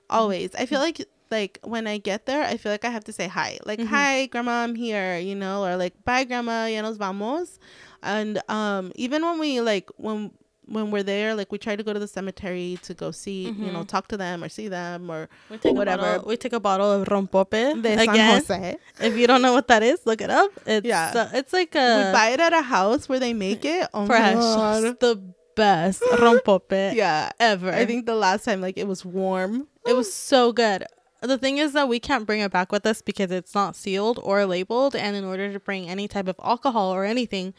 [0.08, 3.12] Always, I feel like like when I get there, I feel like I have to
[3.12, 3.86] say hi, like Mhm.
[3.86, 7.58] hi, grandma, I'm here, you know, or like bye, grandma, ya nos vamos.
[8.02, 10.30] And um, even when we like when
[10.68, 13.70] when we're there, like we try to go to the cemetery to go see, you
[13.70, 13.86] know, Mhm.
[13.86, 16.02] talk to them or see them or We take whatever.
[16.02, 17.50] Bottle, we take a bottle of rompope
[17.82, 18.34] de San again.
[18.40, 18.76] Jose.
[19.00, 20.50] If you don't know what that is, look it up.
[20.66, 21.12] It's Yeah.
[21.14, 22.06] uh, it's like a.
[22.06, 23.86] we buy it at a house where they make it.
[23.94, 24.98] Oh god.
[24.98, 25.22] the
[25.54, 27.30] best rompope Yeah.
[27.38, 27.72] ever.
[27.72, 29.68] I think the last time like it was warm.
[29.86, 30.84] it was so good.
[31.22, 34.20] The thing is that we can't bring it back with us because it's not sealed
[34.22, 37.54] or labeled, and in order to bring any type of alcohol or anything,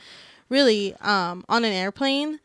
[0.50, 2.40] really, um, on an airplane,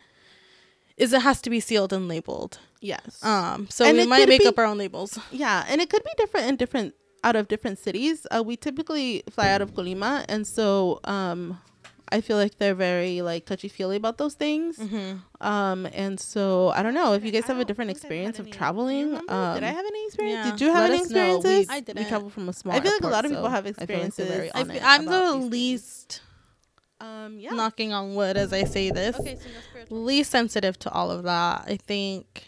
[0.97, 2.59] is it has to be sealed and labeled.
[2.81, 3.23] Yes.
[3.23, 5.19] Um, so And we might make be- up our own labels.
[5.31, 6.95] Yeah, and it could be different in different
[7.25, 8.27] out of different cities.
[8.35, 11.61] Uh, we typically fly out of Colima, and so um,
[12.13, 14.77] I feel like they're very like touchy feely about those things.
[14.79, 15.19] Mm-hmm.
[15.45, 19.17] Um, and so I don't know if you guys have a different experience of traveling.
[19.29, 20.45] Um, Did I have any experience?
[20.47, 20.51] Yeah.
[20.53, 21.03] Did you have Let any know.
[21.03, 21.67] We- experiences?
[21.71, 22.09] I didn't.
[22.09, 22.75] travel from a small.
[22.77, 24.83] I feel like a lot of people so have I feel like very experiences.
[24.83, 26.21] I I'm the least
[27.01, 27.51] Um, yeah.
[27.51, 29.19] knocking on wood as I say this.
[29.19, 29.49] Okay, so
[29.91, 31.65] no least sensitive to all of that.
[31.67, 32.45] I think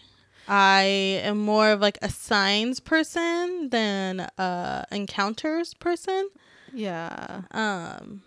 [0.47, 0.83] I
[1.25, 6.29] am more of like a signs person than a encounters person.
[6.73, 7.43] yeah.
[7.51, 8.23] Um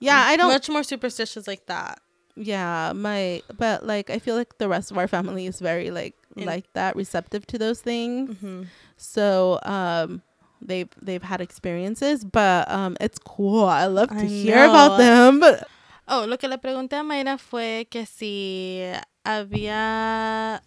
[0.00, 0.48] Yeah, I don't.
[0.48, 2.00] much more superstitious like that.
[2.36, 6.14] Yeah, my but like I feel like the rest of our family is very like
[6.36, 8.30] In- like that, receptive to those things.
[8.36, 8.62] Mm-hmm.
[8.96, 10.22] So um
[10.62, 13.64] they've they've had experiences, but um it's cool.
[13.64, 15.40] I love to I hear about them.
[15.40, 15.66] But
[16.10, 18.82] Oh, lo que le pregunté a Mayra fue que si
[19.24, 20.62] había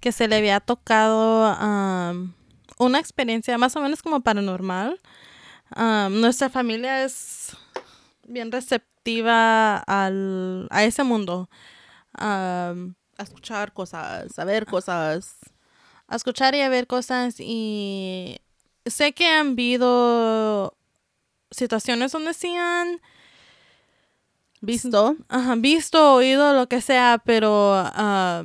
[0.00, 2.34] que se le había tocado um,
[2.78, 5.00] una experiencia más o menos como paranormal.
[5.74, 7.56] Um, nuestra familia es
[8.28, 11.48] bien receptiva al, a ese mundo.
[12.18, 15.36] Um, a escuchar cosas, a ver cosas.
[16.06, 18.38] a escuchar y a ver cosas y
[18.86, 20.76] sé que han habido
[21.50, 23.00] situaciones donde sí han
[24.60, 25.16] Visto.
[25.28, 28.42] ajá, visto, oído, lo que sea, pero ah,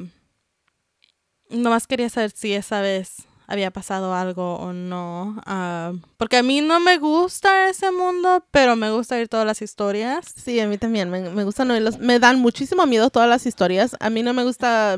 [1.50, 5.42] nomás quería saber si esa vez había pasado algo o no.
[5.46, 9.62] ah, porque a mí no me gusta ese mundo, pero me gusta oír todas las
[9.62, 10.26] historias.
[10.36, 11.10] Sí, a mí también.
[11.10, 12.00] Me, me gustan oírlos.
[12.00, 13.96] Me dan muchísimo miedo todas las historias.
[14.00, 14.98] A mí no me gusta.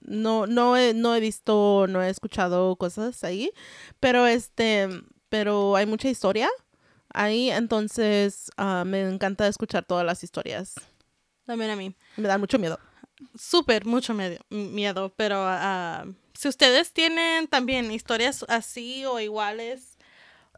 [0.00, 3.50] No, no he, no he visto, no he escuchado cosas ahí.
[4.00, 4.88] Pero este,
[5.28, 6.48] pero hay mucha historia
[7.12, 7.50] ahí.
[7.50, 10.74] Entonces, ah, me encanta escuchar todas las historias.
[11.44, 11.94] También a mí.
[12.16, 12.78] Me dan mucho miedo.
[13.38, 16.04] Súper, mucho medio- miedo, pero ah,
[16.34, 19.96] si ustedes tienen también historias así o iguales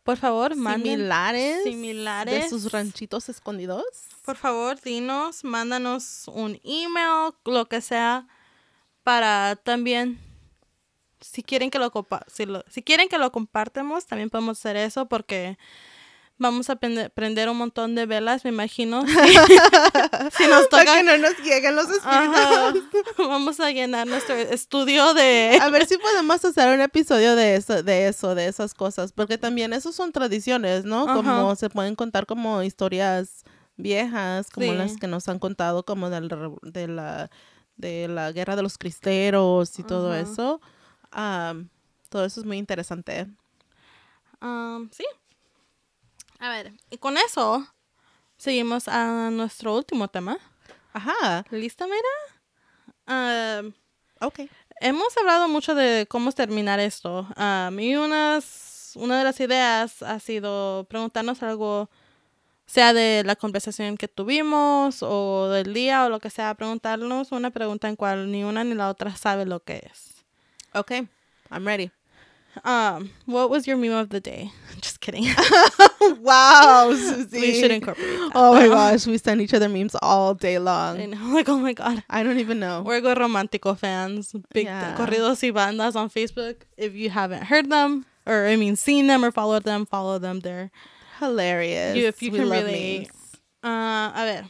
[0.04, 0.92] por favor, manden.
[0.98, 2.44] similares, similares.
[2.44, 3.84] de sus ranchitos escondidos.
[4.24, 8.28] Por favor, dinos, mándanos un email, lo que sea,
[9.02, 10.20] para también,
[11.20, 11.92] si quieren que lo,
[12.28, 15.58] si, lo- si quieren que lo compartamos, también podemos hacer eso porque
[16.38, 19.04] vamos a prende- prender un montón de velas, me imagino.
[20.36, 22.84] si nos Para toca, que no nos lleguen los espíritus.
[23.18, 25.58] Vamos a llenar nuestro estudio de...
[25.60, 29.38] A ver si podemos hacer un episodio de eso, de eso, de esas cosas, porque
[29.38, 31.06] también esos son tradiciones, ¿no?
[31.06, 33.44] Como se pueden contar como historias
[33.76, 34.76] viejas, como Sí.
[34.76, 36.28] las que nos han contado, como del
[36.62, 37.30] de la
[37.76, 40.62] de la guerra de los cristeros y todo eso.
[41.10, 41.68] Am,
[42.08, 43.26] todo eso es muy interesante.
[44.40, 45.04] Um, sí.
[46.46, 47.66] A ver, y con eso
[48.36, 50.38] seguimos a nuestro último tema.
[50.92, 53.62] Ajá, ¿Lista, mira?
[53.64, 53.72] Um,
[54.20, 54.42] ok.
[54.80, 57.26] hemos hablado mucho de cómo terminar esto.
[57.36, 61.90] Um, y unas, una de las ideas ha sido preguntarnos algo,
[62.64, 67.50] sea de la conversación que tuvimos o del día o lo que sea, preguntarnos una
[67.50, 70.24] pregunta en cual ni una ni la otra sabe lo que es.
[70.74, 70.92] Ok,
[71.50, 71.90] I'm ready.
[72.64, 74.50] Um, what was your meme of the day?
[74.80, 75.24] Just kidding.
[76.22, 77.40] wow, Susie.
[77.40, 78.32] We should incorporate that.
[78.34, 81.00] Oh my gosh, we send each other memes all day long.
[81.00, 82.02] I know, like, oh my god.
[82.08, 82.82] I don't even know.
[82.82, 84.32] We're good romántico fans.
[84.52, 84.96] Big Yeah.
[84.96, 86.62] corridos y bandas on Facebook.
[86.76, 90.40] If you haven't heard them, or I mean seen them or followed them, follow them
[90.40, 90.70] They're
[91.20, 91.96] Hilarious.
[91.96, 92.98] You- if you We can relate.
[93.08, 93.10] memes.
[93.62, 94.44] Ah, a ver.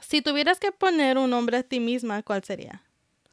[0.00, 2.80] Si tuvieras que poner un nombre a ti misma, ¿cuál sería?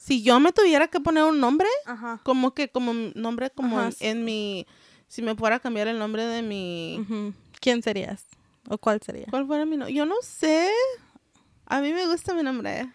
[0.08, 2.22] Si yo me tuviera que poner un nombre, Ajá.
[2.24, 4.66] como que como nombre como en, mi
[5.10, 7.06] si me fuera a cambiar el nombre de mi
[7.60, 8.26] ¿Quién serías?
[8.70, 9.26] ¿O cuál sería?
[9.30, 9.94] ¿Cuál fuera mi nombre?
[9.94, 10.70] Yo no sé.
[11.66, 12.90] A mí me gusta mi nombre.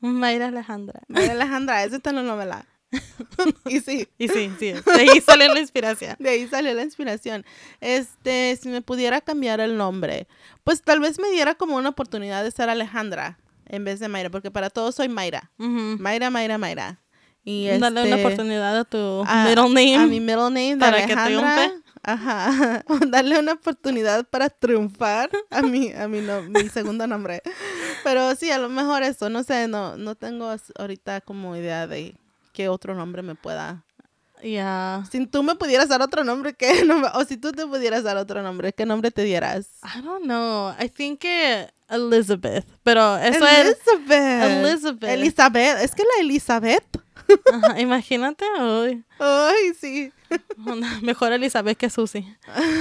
[0.00, 1.02] Mayra Alejandra.
[1.08, 2.66] María Alejandra, ese está en la novela.
[3.66, 4.72] y sí, Y sí, sí.
[4.72, 6.16] De ahí sale la inspiración.
[6.18, 7.44] de ahí salió la inspiración.
[7.80, 10.26] Este, si me pudiera cambiar el nombre,
[10.64, 13.38] pues tal vez me diera como una oportunidad de ser Alejandra
[13.70, 15.50] en vez de Mayra, porque para todos soy Mayra.
[15.58, 15.96] Ujú.
[15.98, 17.00] Mayra, Mayra, Mayra.
[17.42, 19.96] Y Dale una este, oportunidad a tu a- middle name.
[19.96, 21.72] A mi middle name de para que triunfe.
[22.02, 22.84] Ajá.
[23.08, 27.42] Darle una oportunidad para triunfar a mi, a mi, no- mi segundo nombre.
[28.04, 29.30] Pero sí, a lo mejor eso.
[29.30, 32.14] No sé, no, no tengo ahorita como idea de
[32.52, 33.84] qué otro nombre me pueda.
[34.42, 35.04] Yeah.
[35.10, 37.10] Si tú me pudieras dar otro nombre, ¿qué nombre?
[37.14, 39.68] O si tú te pudieras dar otro nombre, ¿qué nombre te dieras?
[39.84, 40.74] I don't know.
[40.78, 41.24] I think
[41.88, 42.66] Elizabeth.
[42.82, 43.58] Pero eso es.
[43.86, 44.64] Elizabeth.
[44.64, 45.10] Elizabeth.
[45.10, 45.78] Elizabeth.
[45.82, 46.84] Es que la Elizabeth.
[47.52, 48.44] Ajá, imagínate.
[48.58, 50.12] uy, Ay, sí.
[51.02, 52.26] mejor Elizabeth que Susie.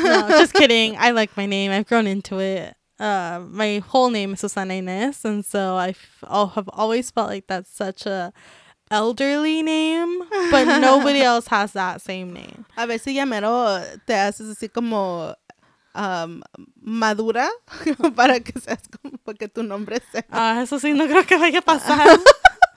[0.03, 0.95] No, just kidding.
[0.97, 1.72] I like my name.
[1.72, 2.76] I've grown into it.
[2.99, 5.95] Uh, my whole name is Susana Inés, and so I
[6.30, 8.34] have always felt like that's such a
[8.92, 10.20] elderly name,
[10.52, 12.66] but nobody else has that same name.
[12.78, 15.36] A ver si ya mero te haces así como
[15.94, 16.42] am,
[16.82, 17.50] madura
[18.16, 20.26] para que seas como que tu nombre sea.
[20.32, 22.08] Ah, eso sí, no creo que vaya a pasar.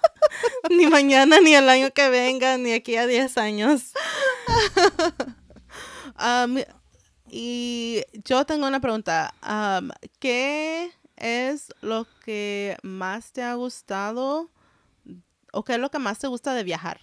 [0.70, 3.92] ni mañana, ni el año que venga, ni aquí a 10 años.
[6.16, 6.62] Am,
[7.30, 9.34] y yo tengo una pregunta.
[9.40, 14.50] Am, ¿Qué es lo que más te ha gustado
[15.53, 17.00] o qué es lo que más te gusta de viajar?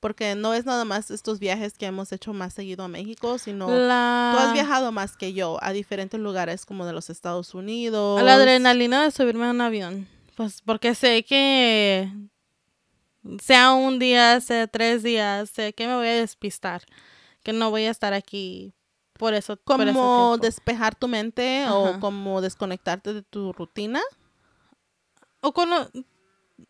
[0.00, 3.68] Porque no es nada más estos viajes que hemos hecho más seguido a México, sino
[3.70, 8.20] La, tú has viajado más que yo a diferentes lugares como de los Estados Unidos.
[8.22, 10.08] La adrenalina de subirme a un avión.
[10.36, 12.10] Pues porque sé que
[13.40, 16.82] sea un día, sea tres días, sé que me voy a despistar,
[17.44, 18.72] que no voy a estar aquí
[19.18, 19.56] por eso.
[19.64, 24.00] como despejar tu mente o como desconectarte de tu rutina.
[25.40, 25.88] O cono-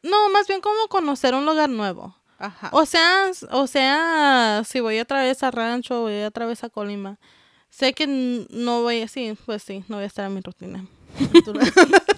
[0.02, 2.16] no, más bien como conocer un lugar nuevo.
[2.38, 2.70] Ajá.
[2.72, 7.18] O sea, o sea, si voy otra vez a Rancho, voy otra vez a Colima.
[7.70, 8.06] Sé que
[8.50, 10.84] no voy, sí, pues sí, no voy a estar en mi rutina.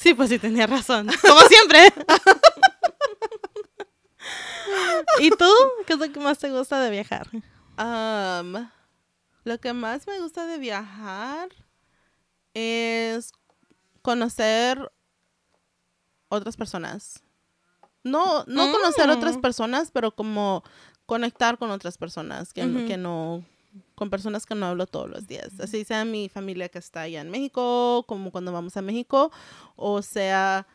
[0.00, 1.10] Sí, pues sí, tenía razón.
[1.20, 1.92] Como siempre.
[5.20, 5.52] ¿Y tú?
[5.86, 7.28] ¿Qué es lo que más te gusta de viajar?
[7.76, 8.70] Am,
[9.44, 11.50] lo que más me gusta de viajar
[12.54, 13.32] es
[14.00, 14.90] conocer
[16.30, 17.22] otras personas.
[18.02, 19.40] No, no conocer otras Mm.
[19.42, 20.64] personas, pero como
[21.04, 23.44] conectar con otras personas que, no,
[23.94, 25.50] con personas que no hablo todos los días.
[25.60, 29.30] Así sea mi familia que está allá en México, como cuando vamos a México,
[29.76, 30.66] o sea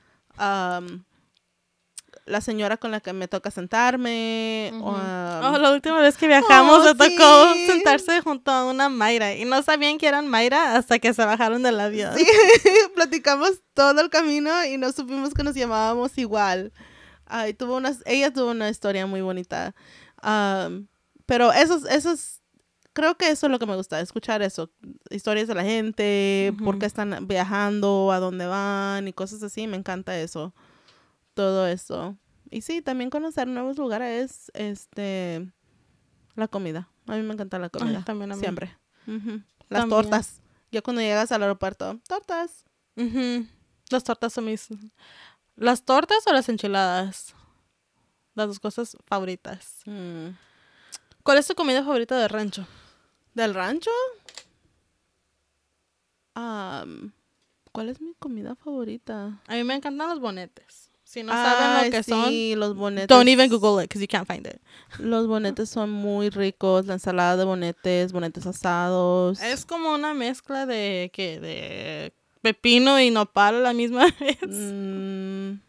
[2.26, 4.72] la señora con la que me toca sentarme.
[4.74, 9.36] am, Oh, la última vez que viajamos Oh, me tocó sentarse junto a una Mayra
[9.36, 12.16] y no sabían que eran Mayra hasta que se bajaron del avión.
[12.18, 12.26] Sí,
[12.96, 16.74] platicamos todo el camino y no supimos que nos llamábamos igual.
[17.28, 19.76] Ay, tuvo una, ella tuvo una historia muy bonita.
[20.22, 20.88] Am,
[21.28, 22.42] pero esos, esos,
[22.94, 24.72] creo que eso es lo que me gusta, escuchar eso,
[25.10, 29.78] historias de la gente, por qué están viajando, a dónde van y cosas así, me
[29.78, 30.54] encanta eso,
[31.36, 32.18] todo eso.
[32.50, 35.52] Y sí, también conocer nuevos lugares, este,
[36.36, 36.90] la comida.
[37.08, 38.42] A mí me encanta la comida, también a mí.
[38.42, 38.76] siempre.
[39.06, 39.90] Las También.
[39.90, 40.42] tortas.
[40.72, 42.64] Ya cuando llegas al aeropuerto, tortas.
[43.90, 44.68] Las tortas son mis...
[45.56, 47.34] ¿Las tortas o las enchiladas?
[48.34, 49.82] Las dos cosas favoritas.
[49.86, 50.30] Mm.
[51.24, 52.68] ¿Cuál es tu comida favorita de rancho?
[53.34, 53.92] ¿Del rancho?
[56.34, 57.14] Am,
[57.72, 59.42] ¿Cuál es mi comida favorita?
[59.48, 60.90] A mí me encantan los bonetes.
[61.16, 63.08] Si no saben Ay, lo que son, sí, los bonetes.
[63.08, 64.60] don't even Google it because you can't find it.
[65.00, 66.88] Los bonetes son muy ricos.
[66.88, 69.42] La ensalada de bonetes, bonetes asados.
[69.42, 75.62] Es como una mezcla de que de pepino y nopal a la misma vez, Mm,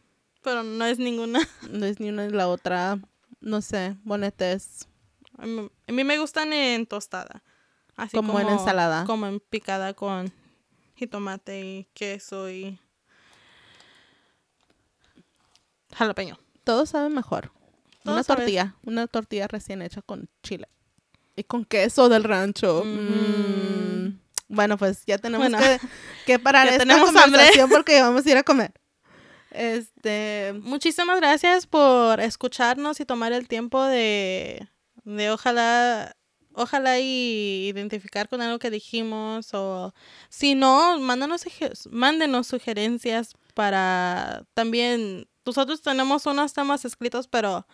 [0.43, 1.39] pero no es ninguna.
[1.71, 2.99] no es ni una ni la otra.
[3.41, 4.89] No sé, bonetes.
[5.39, 7.45] A mí, a mí me gustan en tostada,
[7.95, 9.05] así Como en ensalada.
[9.05, 10.33] como en picada con
[10.97, 12.81] jitomate y queso y
[15.97, 16.39] jalapeño.
[16.65, 17.53] Todo sabe mejor.
[18.03, 18.75] Todo una sabe- tortilla.
[18.85, 20.69] Una tortilla recién hecha con chile.
[21.37, 22.83] Y con queso del rancho.
[22.85, 24.05] Mm.
[24.07, 24.21] Mm.
[24.49, 25.59] Bueno, pues ya tenemos Bueno.
[25.59, 25.81] que,
[26.25, 27.23] que parar esta tenemos hambre.
[27.25, 28.73] conversación porque vamos a ir a comer.
[29.51, 34.69] Este, Muchísimas gracias por escucharnos y tomar el tiempo de,
[35.05, 36.15] de ojalá,
[36.53, 39.95] ojalá y identificar con algo que dijimos o
[40.29, 41.45] si no, mándanos,
[41.91, 47.67] mándenos sugerencias para también, nosotros tenemos unos temas escritos, pero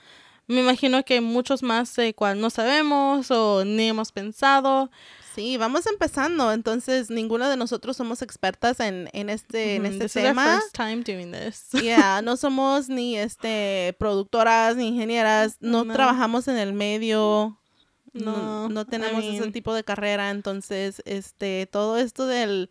[0.46, 4.90] me imagino que muchos más de cual no sabemos o ni hemos pensado.
[5.34, 6.52] sí, vamos empezando.
[6.52, 10.28] Entonces, ninguno de nosotros somos expertas en, en este, en Ujú, este this is our
[10.28, 10.60] tema.
[10.60, 11.68] first time doing this.
[11.82, 15.94] Yeah, no somos ni este productoras ni ingenieras, no, No.
[15.94, 17.58] trabajamos en el medio,
[18.12, 22.68] no, No, no I tenemos ese tipo de carrera, entonces este todo esto del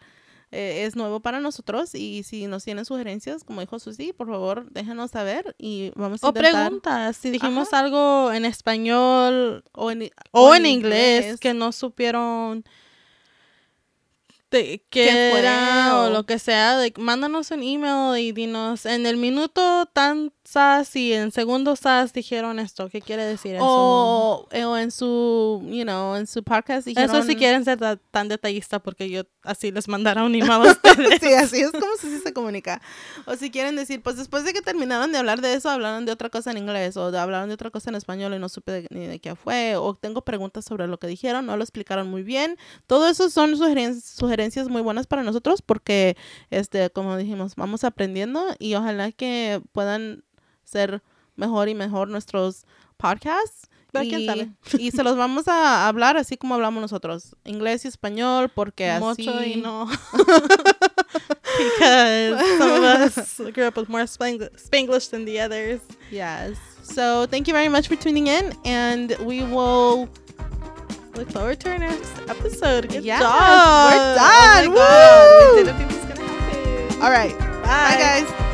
[0.51, 4.69] eh, es nuevo para nosotros y si nos tienen sugerencias, como dijo Susi, por favor
[4.69, 10.11] déjenos saber y vamos a O intentar preguntas, si dijimos algo en español o en,
[10.31, 12.65] o en inglés, que no supieron
[14.51, 15.39] de qué ¿Qué fue?
[15.39, 20.33] era o lo que sea, like, mándanos un email y dinos en el minuto tan
[20.43, 23.63] sas y en segundo sas dijeron esto, ¿qué quiere decir eso?
[23.65, 27.79] o, eh, o en su, you know, en su podcast dijeron Eso si quieren ser
[27.79, 31.21] ta- tan detallista porque yo así les mandara un email a ustedes.
[31.21, 32.81] Sí, así es como Susi se comunica.
[33.25, 36.11] O si quieren decir, pues después de que terminaron de hablar de eso, hablaron de
[36.11, 38.71] otra cosa en inglés o de, hablaron de otra cosa en español y no supe
[38.73, 39.77] de- ni de qué fue.
[39.77, 42.57] O tengo preguntas sobre lo que dijeron, no lo explicaron muy bien.
[42.87, 46.17] Todo eso son sugeren- sugerencias muy buenas para nosotros porque,
[46.49, 50.23] este, como dijimos, vamos aprendiendo y ojalá que puedan
[50.63, 51.01] ser
[51.35, 52.65] mejor y mejor nuestros
[52.97, 53.67] podcasts.
[53.91, 54.51] Pero y, quién sabe.
[54.79, 59.25] y se los vamos a hablar así como hablamos nosotros, inglés y español, porque así...
[59.27, 59.89] Mucho y no.
[61.57, 65.81] because some of us grew up with more Spang- Spanglish than the others.
[66.09, 66.57] Yes.
[66.83, 70.09] So thank you very much for tuning in, and we will.
[71.15, 72.89] Look forward to our next episode.
[72.89, 73.33] Good Yes, job.
[73.91, 74.67] we're done.
[74.67, 75.55] Oh my God.
[75.57, 77.01] We didn't think this was gonna happen.
[77.01, 77.37] All right.
[77.63, 78.50] Bye, guys.